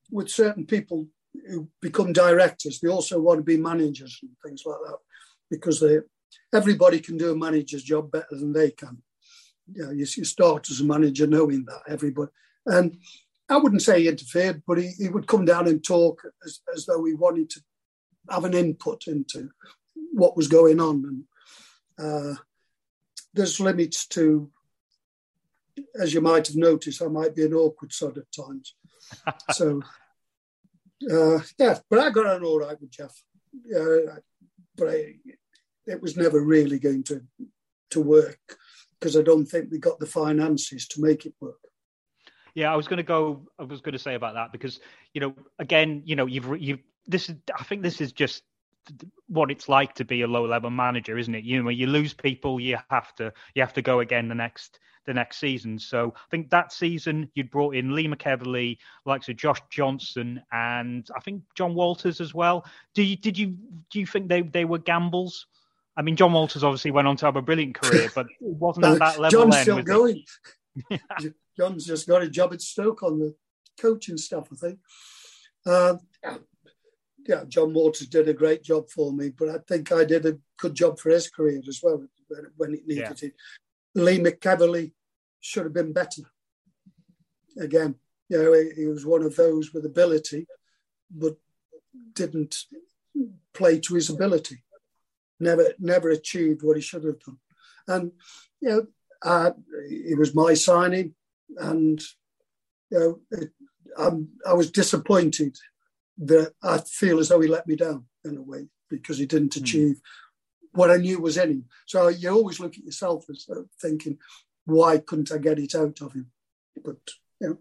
[0.09, 1.07] with certain people
[1.47, 4.97] who become directors, they also want to be managers and things like that,
[5.49, 5.99] because they
[6.53, 9.01] everybody can do a manager's job better than they can.
[9.71, 12.31] You know, you, you start as a manager knowing that everybody,
[12.65, 12.97] and
[13.49, 16.85] I wouldn't say he interfered, but he, he would come down and talk as, as
[16.85, 17.61] though he wanted to
[18.29, 19.49] have an input into
[20.13, 21.25] what was going on.
[21.97, 22.35] And uh,
[23.33, 24.49] there's limits to,
[25.99, 28.75] as you might have noticed, I might be an awkward sod at times.
[29.51, 29.81] so,
[31.11, 33.21] uh, yeah, but I got on all right with Geoff.
[33.75, 34.19] Uh,
[34.75, 35.15] but I,
[35.87, 37.21] it was never really going to
[37.91, 38.57] to work
[38.99, 41.59] because I don't think we got the finances to make it work.
[42.55, 43.47] Yeah, I was going to go.
[43.59, 44.79] I was going to say about that because
[45.13, 47.35] you know, again, you know, you've you've this is.
[47.57, 48.43] I think this is just
[49.27, 51.43] what it's like to be a low level manager, isn't it?
[51.43, 54.79] You know, you lose people, you have to you have to go again the next
[55.05, 55.79] the next season.
[55.79, 61.07] So I think that season you'd brought in Lee McEvilly, likes of Josh Johnson, and
[61.15, 62.65] I think Jon Walters as well.
[62.93, 63.57] Do you did you
[63.89, 65.47] do you think they they were gambles?
[65.95, 68.85] I mean, Jon Walters obviously went on to have a brilliant career, but it wasn't
[68.85, 69.41] at that level.
[69.41, 70.23] Jon's then, still going.
[71.57, 73.35] Jon's just got a job at Stoke on the
[73.79, 74.79] coaching stuff, I think.
[75.65, 75.95] Uh,
[77.27, 80.37] yeah, Jon Walters did a great job for me, but I think I did a
[80.57, 82.03] good job for his career as well
[82.57, 83.29] when it needed yeah.
[83.29, 83.33] it.
[83.95, 84.91] Lee McEvilly
[85.39, 86.23] should have been better.
[87.59, 87.95] Again,
[88.29, 90.47] you know, he, he was one of those with ability,
[91.11, 91.37] but
[92.13, 92.65] didn't
[93.53, 94.63] play to his ability.
[95.43, 97.37] Never, never achieved what he should have done.
[97.87, 98.11] And
[98.61, 98.87] you know,
[99.21, 99.51] uh,
[99.89, 101.15] it was my signing
[101.57, 102.01] and
[102.89, 103.49] you know, it,
[103.97, 105.55] i was disappointed
[106.17, 109.55] that I feel as though he let me down in a way because he didn't
[109.55, 109.63] hmm.
[109.63, 110.01] achieve mm.
[110.71, 111.65] what I knew was in him.
[111.85, 114.17] So you always look at yourself as uh, thinking,
[114.65, 116.31] why couldn't I get it out of him?
[116.83, 116.97] But
[117.41, 117.59] you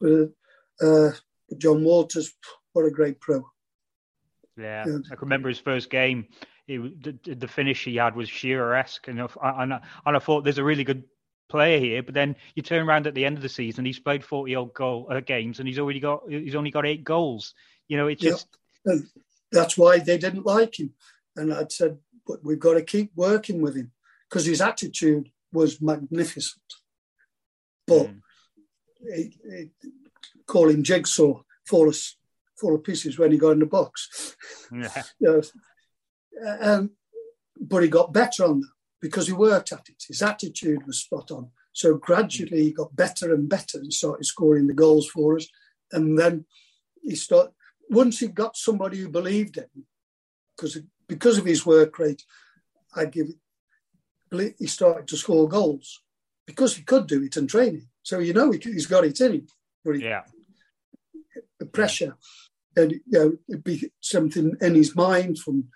[0.00, 0.30] know,
[0.80, 1.12] but uh,
[1.56, 2.32] Jon Walters,
[2.72, 3.44] what a great pro.
[4.56, 4.98] Yeah, yeah.
[5.06, 6.26] I can remember his first game.
[6.66, 10.44] He, the, the finish he had was Shearer-esque, and I, and, I, and I thought
[10.44, 11.04] there's a really good
[11.48, 14.24] player here, but then you turn around at the end of the season, he's played
[14.24, 17.54] forty odd goal uh, games, and he's already got he's only got eight goals.
[17.88, 18.48] You know, it's just
[18.86, 18.96] yeah.
[19.52, 20.94] that's why they didn't like him.
[21.36, 23.92] And I'd said, but we've got to keep working with him
[24.28, 26.62] because his attitude was magnificent.
[27.86, 28.20] But mm.
[29.02, 29.70] it, it,
[30.46, 32.16] call him jigsaw, fall us
[32.56, 34.36] fall of pieces when he got in the box.
[34.72, 35.02] Yeah.
[35.20, 35.52] yes.
[36.60, 36.90] Um,
[37.60, 38.68] but he got better on that
[39.00, 40.02] because he worked at it.
[40.08, 41.50] His attitude was spot on.
[41.72, 45.46] So gradually he got better and better and started scoring the goals for us.
[45.92, 46.46] And then
[47.02, 47.52] he started,
[47.90, 49.86] once he got somebody who believed in him,
[50.56, 52.22] because because of his work rate,
[52.94, 56.00] I give it, he started to score goals
[56.46, 57.88] because he could do it in training.
[58.02, 59.46] So you know he, has got it in him.
[59.84, 60.22] But he, yeah.
[61.58, 62.16] The pressure,
[62.76, 65.68] and you know, it'd be something in his mind from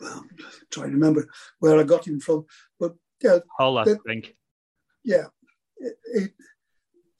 [0.00, 0.24] well,
[0.70, 1.28] trying to remember
[1.58, 2.46] where I got him from,
[2.78, 4.34] but yeah, Hull, I think.
[5.04, 5.26] Yeah,
[5.76, 6.30] it, it,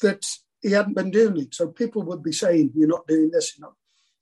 [0.01, 0.27] that
[0.63, 3.63] he hadn't been doing it, so people would be saying, "You're not doing this," you
[3.63, 3.75] know,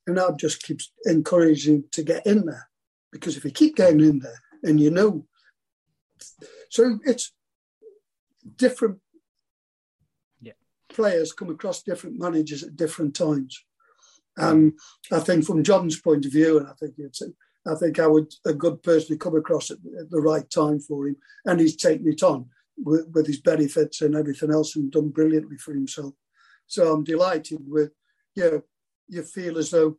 [0.06, 2.68] and I just keep encouraging to get in there
[3.12, 5.26] because if you keep getting in there and you know,
[6.70, 7.32] so it's
[8.56, 8.98] different.
[10.40, 10.52] Yeah,
[10.88, 13.64] players come across different managers at different times.
[14.36, 14.74] And
[15.10, 17.22] I think from Jon's point of view, and I think it's
[17.66, 21.08] I think I would a good person to come across at, the right time for
[21.08, 22.46] him, and he's taken it on
[22.78, 26.14] with, with, his benefits and everything else, and done brilliantly for himself.
[26.66, 27.90] So I'm delighted with
[28.34, 28.50] you.
[28.50, 28.62] Know,
[29.10, 29.96] you feel as though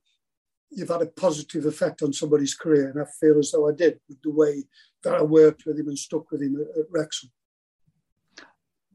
[0.69, 3.99] you've had a positive effect on somebody's career, and I feel as though I did
[4.07, 4.63] with the way
[5.03, 7.31] that I worked with him and stuck with him at, at Wrexham.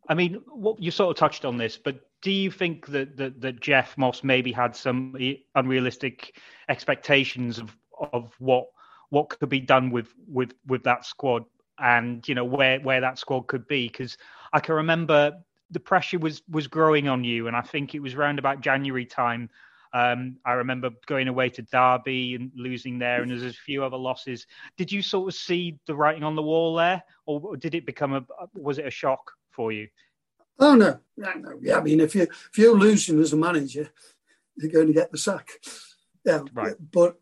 [0.09, 3.41] I mean, what you sort of touched on this, but do you think that, that
[3.41, 5.15] that Geoff Moss maybe had some
[5.55, 6.39] unrealistic
[6.69, 7.77] expectations of
[8.12, 8.66] of what
[9.11, 11.45] what could be done with with with that squad
[11.78, 14.16] and you know where where that squad could be because
[14.53, 15.38] I can remember
[15.70, 19.07] the pressure was was growing on you and I think it was around about January
[19.07, 19.51] time
[19.95, 23.97] um, I remember going away to Derby and losing there, and there's a few other
[23.97, 24.45] losses.
[24.76, 28.12] Did you sort of see the writing on the wall there, or did it become
[28.12, 28.24] a
[28.55, 29.86] was it a shock for you?
[30.59, 31.59] Oh no, no, no.
[31.62, 33.88] Yeah, I mean, if you if you're losing as a manager,
[34.57, 35.49] you're going to get the sack.
[36.24, 36.74] Yeah, right.
[36.90, 37.16] But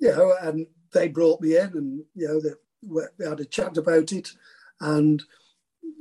[0.00, 3.76] you know, and they brought me in, and you know they, they had a chat
[3.76, 4.32] about it,
[4.80, 5.22] and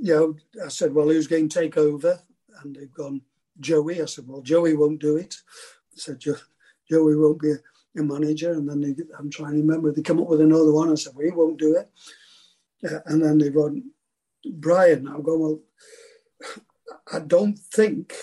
[0.02, 0.36] you know
[0.66, 2.20] I said, well, who's going to take over?
[2.62, 3.22] And they've gone
[3.60, 4.02] Joey.
[4.02, 5.36] I said, well, Joey won't do it.
[5.94, 7.58] I said, Joey won't be a,
[7.96, 8.54] manager.
[8.54, 10.90] And then they, I'm trying to remember, they come up with another one.
[10.90, 11.90] I said, well, he won't do it.
[12.90, 13.84] Uh, and then they've gone,
[14.54, 15.06] Brian.
[15.08, 15.60] I'm going, well,
[17.12, 18.14] I don't think.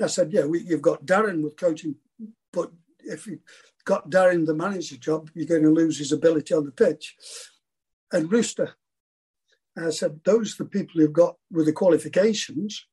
[0.00, 1.96] I said, yeah, we, you've got Darren with coaching,
[2.52, 3.40] but if you've
[3.90, 7.16] got Darren the manager job, you're going to lose his ability on the pitch.
[8.12, 8.74] And Rooster,
[9.76, 12.86] I said, those are the people who've got with the qualifications.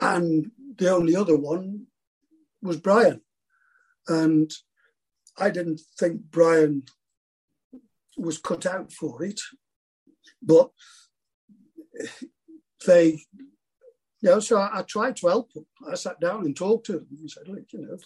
[0.00, 1.86] And the only other one
[2.62, 3.20] was Brian.
[4.06, 4.48] And
[5.36, 6.84] I didn't think Brian
[8.16, 9.40] was cut out for it,
[10.40, 10.70] but
[12.86, 13.24] they,
[14.20, 15.66] you know, so I, I tried to help them.
[15.90, 17.98] I sat down and talked to them and said, look, you know,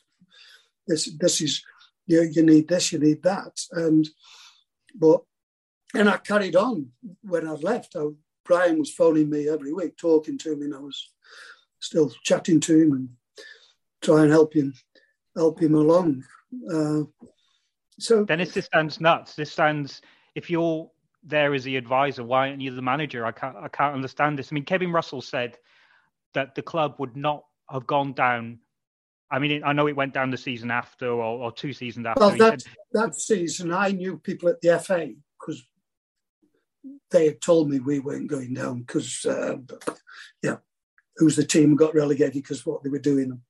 [0.86, 1.62] this, this is,
[2.06, 3.60] you, you need this, you need that.
[3.72, 4.08] And,
[4.94, 5.22] but,
[5.94, 6.90] and I carried on
[7.22, 7.96] when I left.
[7.96, 8.06] I,
[8.44, 11.10] Brian was phoning me every week, talking to me, and I was
[11.80, 13.08] still chatting to him and
[14.00, 14.74] try and help him
[15.36, 16.24] help him along.
[16.70, 17.02] Uh,
[17.98, 19.34] so Denis, this sounds nuts.
[19.34, 20.00] This sounds
[20.34, 20.90] if you're
[21.24, 23.24] there as the advisor, why aren't you the manager?
[23.24, 24.48] I can't I can't understand this.
[24.50, 25.56] I mean, Kevin Russell said
[26.34, 28.58] that the club would not have gone down.
[29.32, 32.20] I mean, I know it went down the season after or, or two seasons after.
[32.20, 35.64] Well, that, said, that season, I knew people at the FA because
[37.10, 39.56] they had told me we weren't going down because, uh,
[40.42, 40.58] yeah,
[41.18, 43.40] it was the team got relegated because what they were doing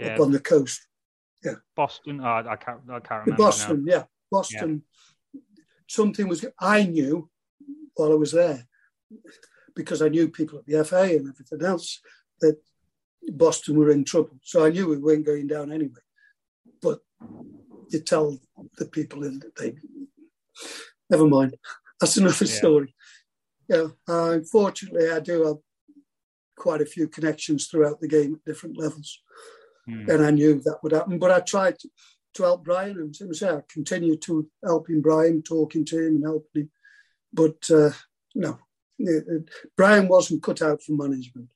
[0.00, 0.14] yeah.
[0.14, 0.84] up on the coast.
[1.44, 2.20] Yeah, Boston.
[2.20, 2.80] Oh, I can't.
[2.88, 3.36] I can't remember.
[3.36, 3.84] Boston.
[3.84, 3.92] Now.
[3.92, 4.02] Yeah,
[4.32, 4.82] Boston.
[5.32, 5.40] Yeah.
[5.86, 6.44] Something was.
[6.58, 7.28] I knew
[7.94, 8.66] while I was there
[9.76, 12.00] because I knew people at the FA and everything else
[12.40, 12.56] that
[13.32, 14.38] Boston were in trouble.
[14.42, 16.00] So I knew we weren't going down anyway.
[16.82, 17.00] But
[17.90, 18.38] you tell
[18.78, 19.76] the people in that they
[21.10, 21.56] never mind.
[22.00, 22.52] That's another yeah.
[22.52, 22.94] story.
[23.68, 23.86] Yeah.
[24.08, 25.56] Uh, unfortunately, I do have
[26.56, 29.22] quite a few connections throughout the game at different levels.
[29.88, 30.08] Mm.
[30.08, 31.18] And I knew that would happen.
[31.18, 31.88] But I tried to,
[32.34, 36.62] to help Brian and as I continued to helping Brian, talking to him and helping
[36.62, 36.70] him.
[37.32, 37.90] But uh,
[38.34, 38.58] no,
[39.76, 41.48] Brian wasn't cut out for management.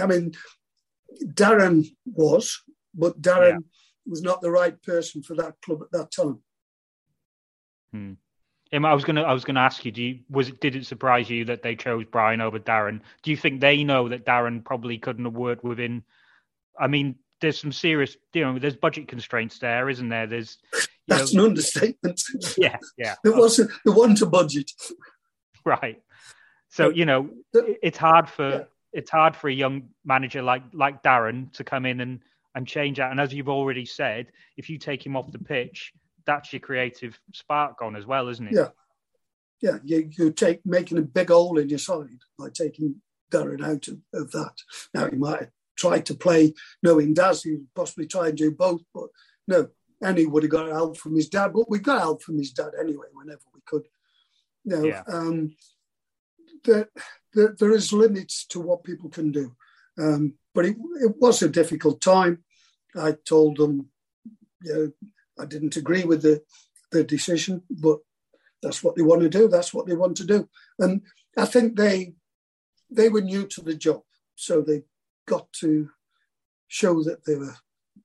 [0.00, 0.32] I mean,
[1.24, 2.62] Darren was,
[2.94, 3.58] but Darren yeah.
[4.06, 6.40] was not the right person for that club at that time.
[7.92, 8.12] Hmm.
[8.72, 11.28] I was gonna I was gonna ask you, do you was it did it surprise
[11.28, 13.00] you that they chose Brian over Darren?
[13.22, 16.04] Do you think they know that Darren probably couldn't have worked within
[16.78, 20.26] I mean, there's some serious you know, there's budget constraints there, isn't there?
[20.26, 20.58] There's
[21.08, 22.22] That's know, an understatement.
[22.56, 23.16] Yeah, yeah.
[23.24, 24.70] there wasn't there wasn't a budget.
[25.64, 26.00] Right.
[26.70, 28.64] So, you know, it's hard for yeah.
[28.92, 32.20] It's hard for a young manager like like Darren to come in and
[32.54, 33.10] and change that.
[33.10, 34.26] And as you've already said,
[34.56, 35.92] if you take him off the pitch,
[36.26, 38.54] that's your creative spark gone as well, isn't it?
[38.54, 38.68] Yeah,
[39.60, 39.78] yeah.
[39.84, 42.96] You you take making a big hole in your side by taking
[43.30, 44.54] Darren out of, of that.
[44.94, 48.82] Now he might have tried to play knowing Daz, he possibly try and do both,
[48.94, 49.08] but
[49.48, 49.68] no.
[50.02, 52.52] And he would have got help from his dad, but we got help from his
[52.52, 53.86] dad anyway whenever we could.
[54.64, 55.02] You know, yeah.
[55.06, 55.54] um,
[56.64, 56.88] there,
[57.34, 59.54] there, there is limits to what people can do.
[59.98, 62.44] Um, but it, it was a difficult time.
[62.96, 63.88] I told them,
[64.62, 64.92] you know,
[65.38, 66.42] I didn't agree with the,
[66.90, 67.98] the decision, but
[68.62, 69.48] that's what they want to do.
[69.48, 70.48] That's what they want to do.
[70.78, 71.02] And
[71.36, 72.14] I think they
[72.90, 74.02] they were new to the job,
[74.34, 74.82] so they
[75.26, 75.88] got to
[76.66, 77.54] show that they were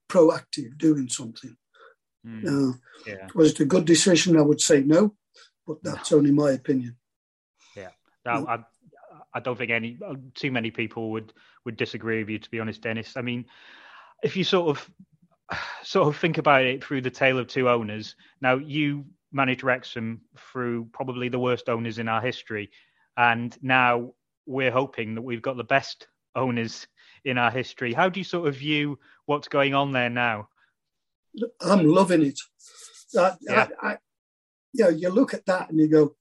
[0.08, 1.58] proactive, doing something.
[2.26, 2.78] Mm, uh,
[3.08, 3.28] yeah.
[3.34, 4.38] Was it a good decision?
[4.38, 5.16] I would say no,
[5.66, 6.18] but that's no.
[6.18, 6.97] only my opinion.
[8.26, 8.47] Yeah, mm.
[8.47, 8.59] I,
[9.34, 11.34] I don't think any uh, too many people would
[11.65, 12.39] would disagree with you.
[12.39, 13.17] To be honest, Denis.
[13.17, 13.45] I mean,
[14.23, 14.89] if you sort of
[15.84, 18.15] sort of think about it through the tale of two owners.
[18.41, 22.71] Now, you managed Wrexham through probably the worst owners in our history,
[23.17, 24.13] and now
[24.45, 26.88] we're hoping that we've got the best owners
[27.23, 27.93] in our history.
[27.93, 30.49] How do you sort of view what's going on there now?
[31.61, 32.39] I'm loving it.
[33.17, 33.67] I, yeah.
[33.82, 33.97] I, I,
[34.73, 36.15] you know, you look at that and you go,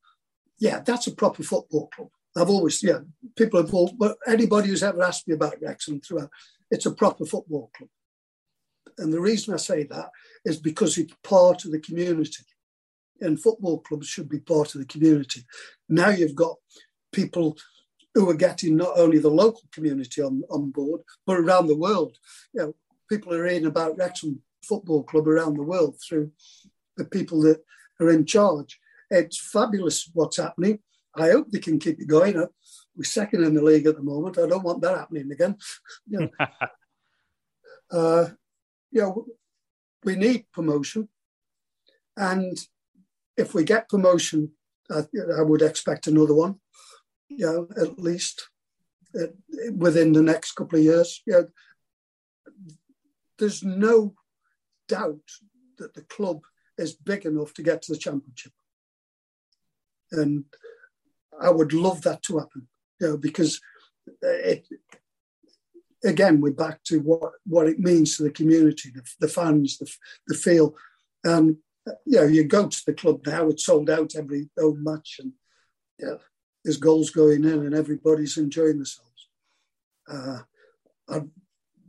[0.59, 2.09] yeah, that's a proper football club.
[2.37, 3.01] I've always, yeah,
[3.37, 6.31] people have, all, but anybody who's ever asked me about Wrexham throughout,
[6.71, 7.91] it's a proper football club.
[8.99, 10.11] And the reason I say that
[10.45, 12.45] is because it's part of the community.
[13.21, 15.45] And football clubs should be part of the community.
[15.89, 16.57] Now you've got
[17.13, 17.57] people
[18.15, 22.17] who are getting not only the local community on, on board, but around the world.
[22.53, 22.75] You know,
[23.09, 26.31] people are reading about Wrexham Football Club around the world through
[26.97, 27.63] the people that
[28.01, 28.79] are in charge.
[29.15, 30.81] It's fabulous what's happening.
[31.17, 32.35] I hope they can keep it going.
[32.97, 34.39] We're second in the league at the moment.
[34.39, 35.57] I don't want that happening again.
[36.07, 36.29] You know,
[37.91, 38.29] uh,
[38.91, 39.27] you know,
[40.05, 41.09] we need promotion.
[42.17, 42.59] And
[43.37, 44.53] if we get promotion,
[44.91, 45.05] I,
[45.39, 46.57] I would expect another one.
[47.29, 48.49] You know, at least
[49.21, 49.27] uh,
[49.77, 51.23] within the next couple of years.
[51.27, 51.47] You know,
[53.39, 54.15] there's no
[54.89, 55.23] doubt
[55.79, 56.43] that the club
[56.79, 58.53] is big enough to get to the championship,
[60.15, 60.45] and
[61.41, 62.69] I would love that to happen.
[63.01, 63.61] You know, because
[64.23, 64.67] it
[66.05, 69.91] again we're back to what what it means to the community, the, the fans, the
[70.29, 70.75] the feel,
[71.25, 71.57] and
[72.07, 75.33] you know you go to the club now; it's sold out every home match, and
[75.99, 76.17] yeah,
[76.65, 79.29] there's goals going in, and everybody's enjoying themselves.
[80.09, 80.41] Uh,
[81.09, 81.23] I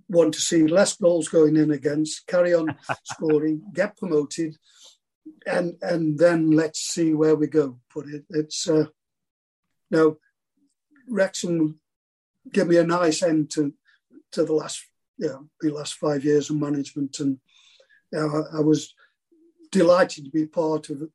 [0.07, 4.55] want to see less goals going in against, carry on scoring, get promoted,
[5.45, 7.79] and and then let's see where we go.
[7.93, 8.85] But it, it's uh,
[9.91, 10.17] now
[11.07, 11.79] Wrexham
[12.51, 13.73] give me a nice end to
[14.31, 14.85] to the last
[15.17, 17.37] you know, the last five years of management, and
[18.11, 18.93] you know, I, I was
[19.71, 21.09] delighted to be part of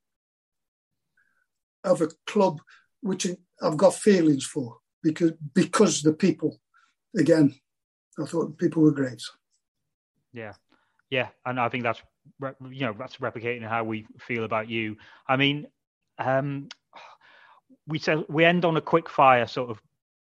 [1.83, 2.61] of a club
[3.01, 3.27] which
[3.61, 6.59] I've got feelings for because because the people
[7.17, 7.55] again,
[8.19, 9.21] I thought people were great.
[10.33, 10.53] Yeah,
[11.09, 12.01] yeah, and I think that's
[12.69, 14.97] you know that's replicating how we feel about you.
[15.27, 15.67] I mean,
[16.17, 16.69] um,
[17.87, 19.81] we said we end on a quick fire sort of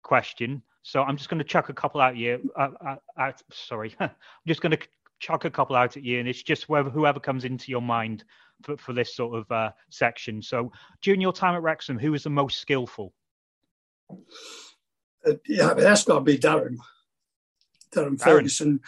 [0.03, 0.62] question.
[0.82, 2.51] So I'm just going to chuck a couple out you.
[2.57, 4.11] Uh, uh, out, sorry, I'm
[4.47, 4.78] just going to
[5.18, 8.24] chuck a couple out at you, and it's just whoever whoever comes into your mind
[8.62, 10.41] for, for this sort of uh, section.
[10.43, 10.72] So
[11.03, 13.12] during your time at Wrexham, who was the most skillful?
[14.11, 16.76] Uh, yeah, that's got to be Darren.
[17.93, 18.20] Darren, Darren.
[18.20, 18.80] Ferguson.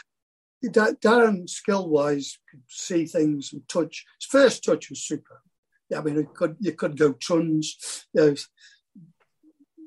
[0.65, 4.05] Darren, skill wise, could see things and touch.
[4.21, 5.43] His first touch was super.
[5.89, 8.35] Yeah, I mean, you could you could go Truns, you know,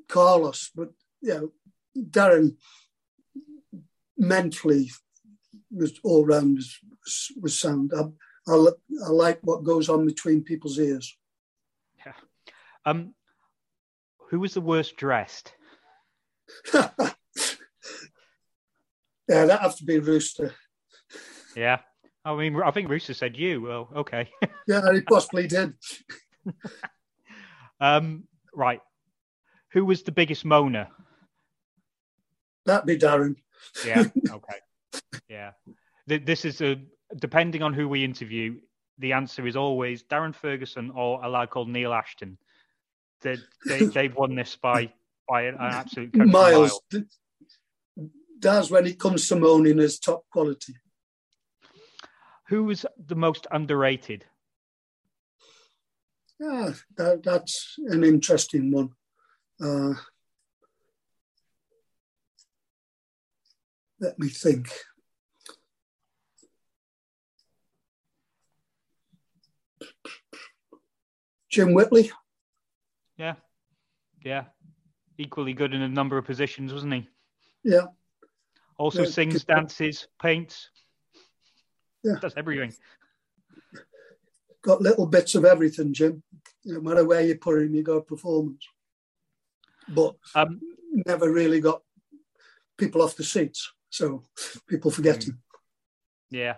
[0.08, 1.52] Carlos, but you know,
[1.96, 2.56] Darren
[4.18, 4.90] mentally
[5.70, 6.80] was all round was,
[7.40, 7.92] was sound.
[7.96, 8.02] I,
[8.50, 8.66] I,
[9.06, 11.16] I like what goes on between people's ears.
[12.04, 12.12] Yeah.
[12.84, 13.14] Um,
[14.30, 15.54] who was the worst dressed?
[16.74, 16.88] yeah,
[19.28, 20.54] that has to be Rooster.
[21.56, 21.78] Yeah.
[22.24, 23.60] I mean, I think Rooster said you.
[23.60, 24.30] Well, okay.
[24.66, 25.74] yeah, he possibly did.
[27.80, 28.24] um,
[28.54, 28.80] right.
[29.72, 30.88] Who was the biggest moaner?
[32.64, 33.36] That'd be Darren.
[33.86, 34.04] yeah.
[34.30, 34.58] Okay.
[35.28, 35.50] Yeah.
[36.06, 36.76] This is a
[37.16, 38.56] depending on who we interview.
[38.98, 42.38] The answer is always Darren Ferguson or a lad called Neil Ashton.
[43.22, 44.92] They, they, they've won this by
[45.28, 46.80] by an absolute miles.
[48.40, 50.74] That's when it comes to moaning as top quality.
[52.48, 54.24] Who was the most underrated?
[56.38, 58.90] Yeah, that, that's an interesting one.
[59.60, 59.94] Uh,
[64.00, 64.68] let me think.
[71.50, 72.10] Jim Whitley.
[73.16, 73.34] Yeah,
[74.24, 74.46] yeah,
[75.18, 77.08] equally good in a number of positions, wasn't he?
[77.62, 77.86] Yeah.
[78.76, 80.68] Also yeah, sings, dances, paints.
[82.04, 82.16] Yeah.
[82.20, 82.74] Does everything.
[84.62, 86.22] Got little bits of everything, Jim.
[86.64, 88.66] No matter where you put him, you got performance.
[89.88, 90.60] But um,
[91.06, 91.82] never really got
[92.78, 93.72] people off the seats.
[93.90, 94.22] So
[94.68, 95.28] people forget mm.
[95.28, 95.42] him.
[96.30, 96.54] Yeah.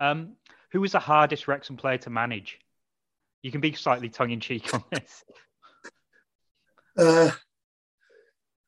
[0.00, 0.36] Um,
[0.72, 2.58] who was the hardest Wrexham player to manage?
[3.42, 5.24] You can be slightly tongue in cheek on this.
[6.96, 7.30] Uh,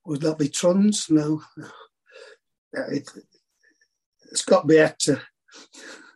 [0.05, 1.09] would that be Truns?
[1.11, 1.43] No.
[2.73, 3.09] It,
[4.31, 5.23] has got to be Hector.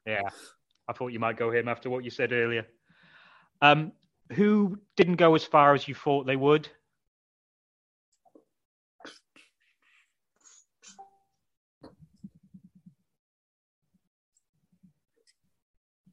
[0.06, 0.28] Yeah,
[0.88, 2.66] I thought you might go him after what you said earlier.
[3.60, 3.92] Um,
[4.32, 6.68] who didn't go as far as you thought they would?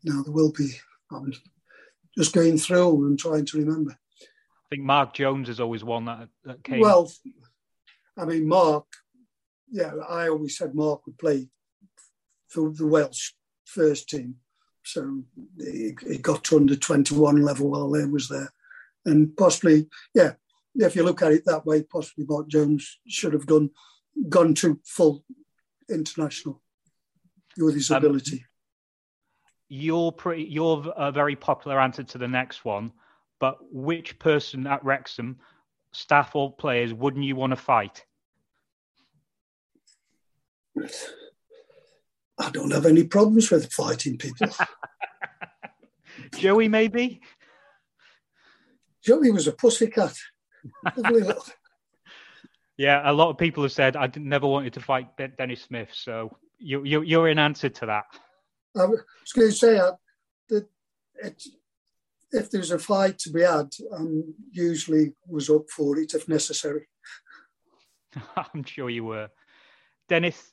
[0.03, 0.71] Now there will be.
[1.11, 1.33] I'm
[2.17, 3.91] just going through and trying to remember.
[3.91, 6.79] I think Mark Jones is always one that, that came.
[6.79, 7.11] Well,
[8.17, 8.85] I mean, Mark,
[9.71, 11.49] yeah, I always said Mark would play
[12.47, 13.31] for the Welsh
[13.65, 14.35] first team.
[14.83, 15.23] So
[15.57, 18.53] he, he got to under 21 level while he was there.
[19.05, 20.33] And possibly, yeah,
[20.75, 23.69] if you look at it that way, possibly Mark Jones should have done
[24.29, 25.23] gone to full
[25.89, 26.61] international
[27.57, 28.45] with his um, ability.
[29.67, 30.43] You're pretty.
[30.43, 32.91] You're a very popular answer to the next one,
[33.39, 35.37] but which person at Wrexham,
[35.91, 38.05] staff or players, wouldn't you want to fight?
[42.37, 44.47] I don't have any problems with fighting people.
[46.37, 47.21] Joey, maybe.
[49.03, 50.15] Joey was a pussycat.
[52.77, 55.07] yeah, a lot of people have said I never wanted to fight
[55.37, 58.05] Denis Smith, so you, you, you're in answer to that.
[58.75, 59.93] I was going to say uh,
[60.49, 60.67] that
[61.23, 61.49] it's
[62.31, 66.87] if there's a fight to be had, um, usually was up for it if necessary.
[68.35, 69.29] I'm sure you were.
[70.09, 70.51] Denis,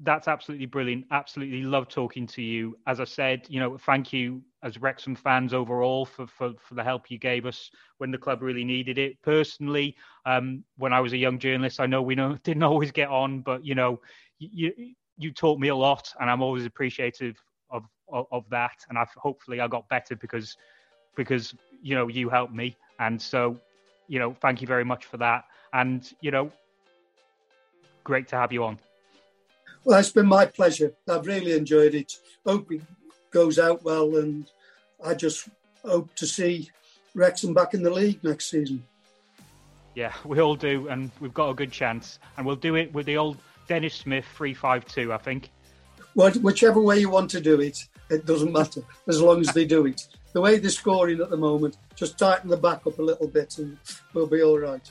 [0.00, 1.06] that's absolutely brilliant.
[1.10, 2.76] Absolutely love talking to you.
[2.86, 6.82] As I said, you know, thank you as Wrexham fans overall for, for, for the
[6.82, 9.20] help you gave us when the club really needed it.
[9.22, 9.94] Personally,
[10.26, 13.40] um, when I was a young journalist, I know we know didn't always get on,
[13.40, 14.00] but you know,
[14.38, 14.72] you
[15.16, 17.36] you taught me a lot, and I'm always appreciative
[17.70, 18.84] of of, of that.
[18.88, 20.56] And I've hopefully I got better because
[21.16, 23.56] because you know you helped me, and so
[24.08, 25.44] you know, thank you very much for that.
[25.72, 26.50] And you know,
[28.02, 28.78] great to have you on.
[29.84, 30.94] Well, it's been my pleasure.
[31.08, 32.12] I've really enjoyed it.
[32.46, 32.80] Hope it
[33.30, 34.46] goes out well, and
[35.04, 35.48] I just
[35.84, 36.70] hope to see
[37.14, 38.84] Wrexham back in the league next season.
[39.94, 42.18] Yeah, we all do, and we've got a good chance.
[42.36, 43.36] And we'll do it with the old
[43.68, 45.50] Denis Smith 352, I think.
[46.14, 47.78] Well, whichever way you want to do it,
[48.10, 50.06] it doesn't matter as long as they do it.
[50.32, 53.58] The way they're scoring at the moment, just tighten the back up a little bit
[53.58, 53.78] and
[54.12, 54.88] we'll be all right.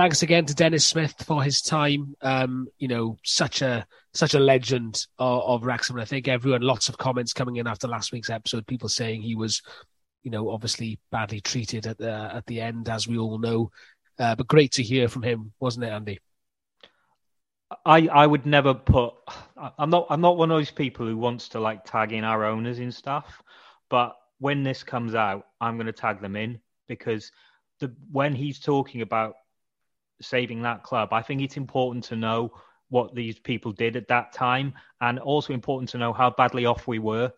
[0.00, 2.16] Thanks again to Denis Smith for his time.
[2.22, 5.98] Um, you know, such a such a legend of, of Wrexham.
[5.98, 8.66] I think everyone, lots of comments coming in after last week's episode.
[8.66, 9.60] People saying he was,
[10.22, 13.72] you know, obviously badly treated at the at the end, as we all know.
[14.18, 16.18] Uh, but great to hear from him, wasn't it, Andy?
[17.84, 19.12] I I would never put.
[19.78, 22.46] I'm not I'm not one of those people who wants to like tag in our
[22.46, 23.42] owners and stuff.
[23.90, 27.30] But when this comes out, I'm going to tag them in because
[27.80, 29.34] the when he's talking about
[30.20, 31.12] saving that club.
[31.12, 32.52] I think it's important to know
[32.88, 36.86] what these people did at that time, and also important to know how badly off
[36.86, 37.32] we were.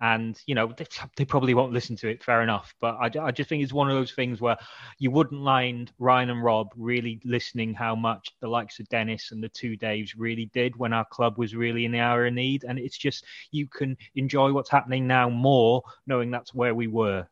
[0.00, 2.22] And you know, they, they probably won't listen to it.
[2.22, 4.56] Fair enough, but I, I just think it's one of those things where
[4.98, 9.42] you wouldn't mind Ryan and Rob really listening how much the likes of Denis and
[9.42, 12.64] the two Daves really did when our club was really in the hour of need.
[12.64, 17.26] And it's just you can enjoy what's happening now more knowing that's where we were.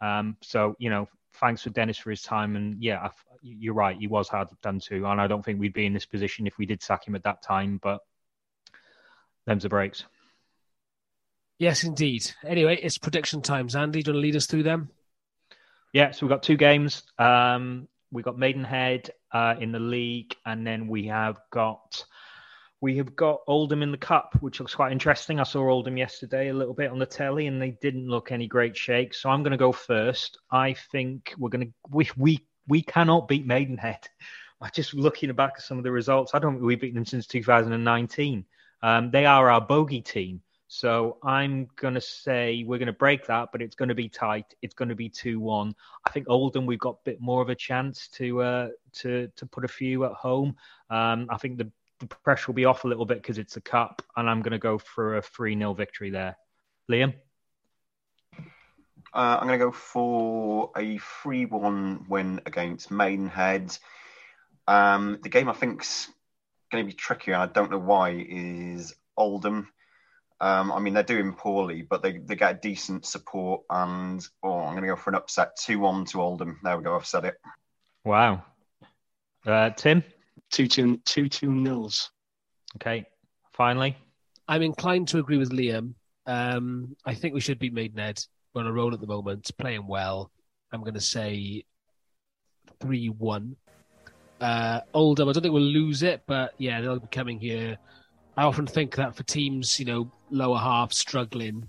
[0.00, 2.56] Um, so you know, thanks for Denis for his time.
[2.56, 3.08] And yeah,
[3.42, 6.06] you're right, he was hard done to, and I don't think we'd be in this
[6.06, 7.78] position if we did sack him at that time.
[7.82, 8.00] But
[9.46, 10.04] them's the breaks.
[11.58, 12.30] Yes, indeed.
[12.44, 13.76] Anyway, it's prediction times.
[13.76, 14.90] Andy, do you want to lead us through them?
[15.92, 17.04] Yeah, so we've got two games.
[17.18, 22.04] Um, we've got Maidenhead uh, in the league, and then we have got
[22.82, 25.38] we have got Oldham in the cup, which looks quite interesting.
[25.38, 28.48] I saw Oldham yesterday a little bit on the telly, and they didn't look any
[28.48, 29.14] great shake.
[29.14, 30.38] So I'm going to go first.
[30.50, 34.08] I think we're going to we we we cannot beat Maidenhead.
[34.60, 36.32] I'm just looking back at some of the results.
[36.34, 38.44] I don't think we've beaten them since 2019.
[38.82, 40.42] Um, they are our bogey team.
[40.66, 44.08] So I'm going to say we're going to break that, but it's going to be
[44.08, 44.54] tight.
[44.62, 45.74] It's going to be 2 1.
[46.04, 49.46] I think Oldham, we've got a bit more of a chance to uh, to to
[49.46, 50.56] put a few at home.
[50.90, 51.70] Um, I think the
[52.02, 54.52] the pressure will be off a little bit because it's a cup, and I'm going
[54.52, 56.36] to go for a 3 0 victory there.
[56.90, 57.14] Liam?
[59.14, 63.76] Uh, I'm going to go for a 3 1 win against Maidenhead.
[64.66, 66.08] Um, the game I think's
[66.70, 69.68] going to be trickier, I don't know why, is Oldham.
[70.40, 73.62] Um, I mean, they're doing poorly, but they, they get decent support.
[73.70, 76.58] And oh, I'm going to go for an upset 2 1 to Oldham.
[76.64, 77.36] There we go, I've said it.
[78.04, 78.42] Wow.
[79.46, 80.02] Uh, Tim?
[80.52, 82.10] Two two two two nils.
[82.76, 83.06] Okay,
[83.52, 83.96] finally,
[84.46, 85.94] I'm inclined to agree with Liam.
[86.26, 88.24] Um, I think we should beat Maidenhead.
[88.54, 90.30] We're on a roll at the moment, playing well.
[90.72, 91.64] I'm going to say
[92.80, 93.56] three one.
[94.40, 97.78] Uh, Oldham, I don't think we'll lose it, but yeah, they'll be coming here.
[98.36, 101.68] I often think that for teams, you know, lower half struggling,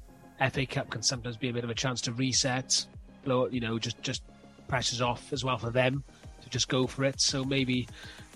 [0.52, 2.86] FA Cup can sometimes be a bit of a chance to reset.
[3.24, 4.24] Blow, you know, just just
[4.68, 6.04] pressures off as well for them
[6.42, 7.22] to just go for it.
[7.22, 7.88] So maybe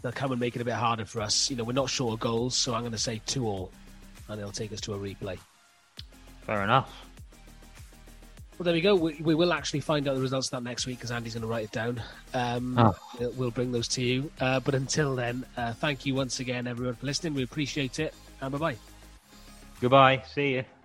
[0.08, 1.50] they'll come and make it a bit harder for us.
[1.50, 3.72] You know, we're not sure of goals, so I'm going to say two all,
[4.30, 5.38] and they'll take us to a replay.
[6.46, 6.90] Fair enough.
[8.58, 8.96] Well, there we go.
[8.96, 11.42] We, we will actually find out the results of that next week because Andy's going
[11.42, 12.02] to write it down.
[12.34, 12.96] Um, oh.
[13.36, 14.32] We'll bring those to you.
[14.40, 17.34] Uh, but until then, uh, thank you once again, everyone, for listening.
[17.34, 18.14] We appreciate it.
[18.42, 18.78] And bye bye.
[19.82, 20.24] Goodbye.
[20.34, 20.77] See you.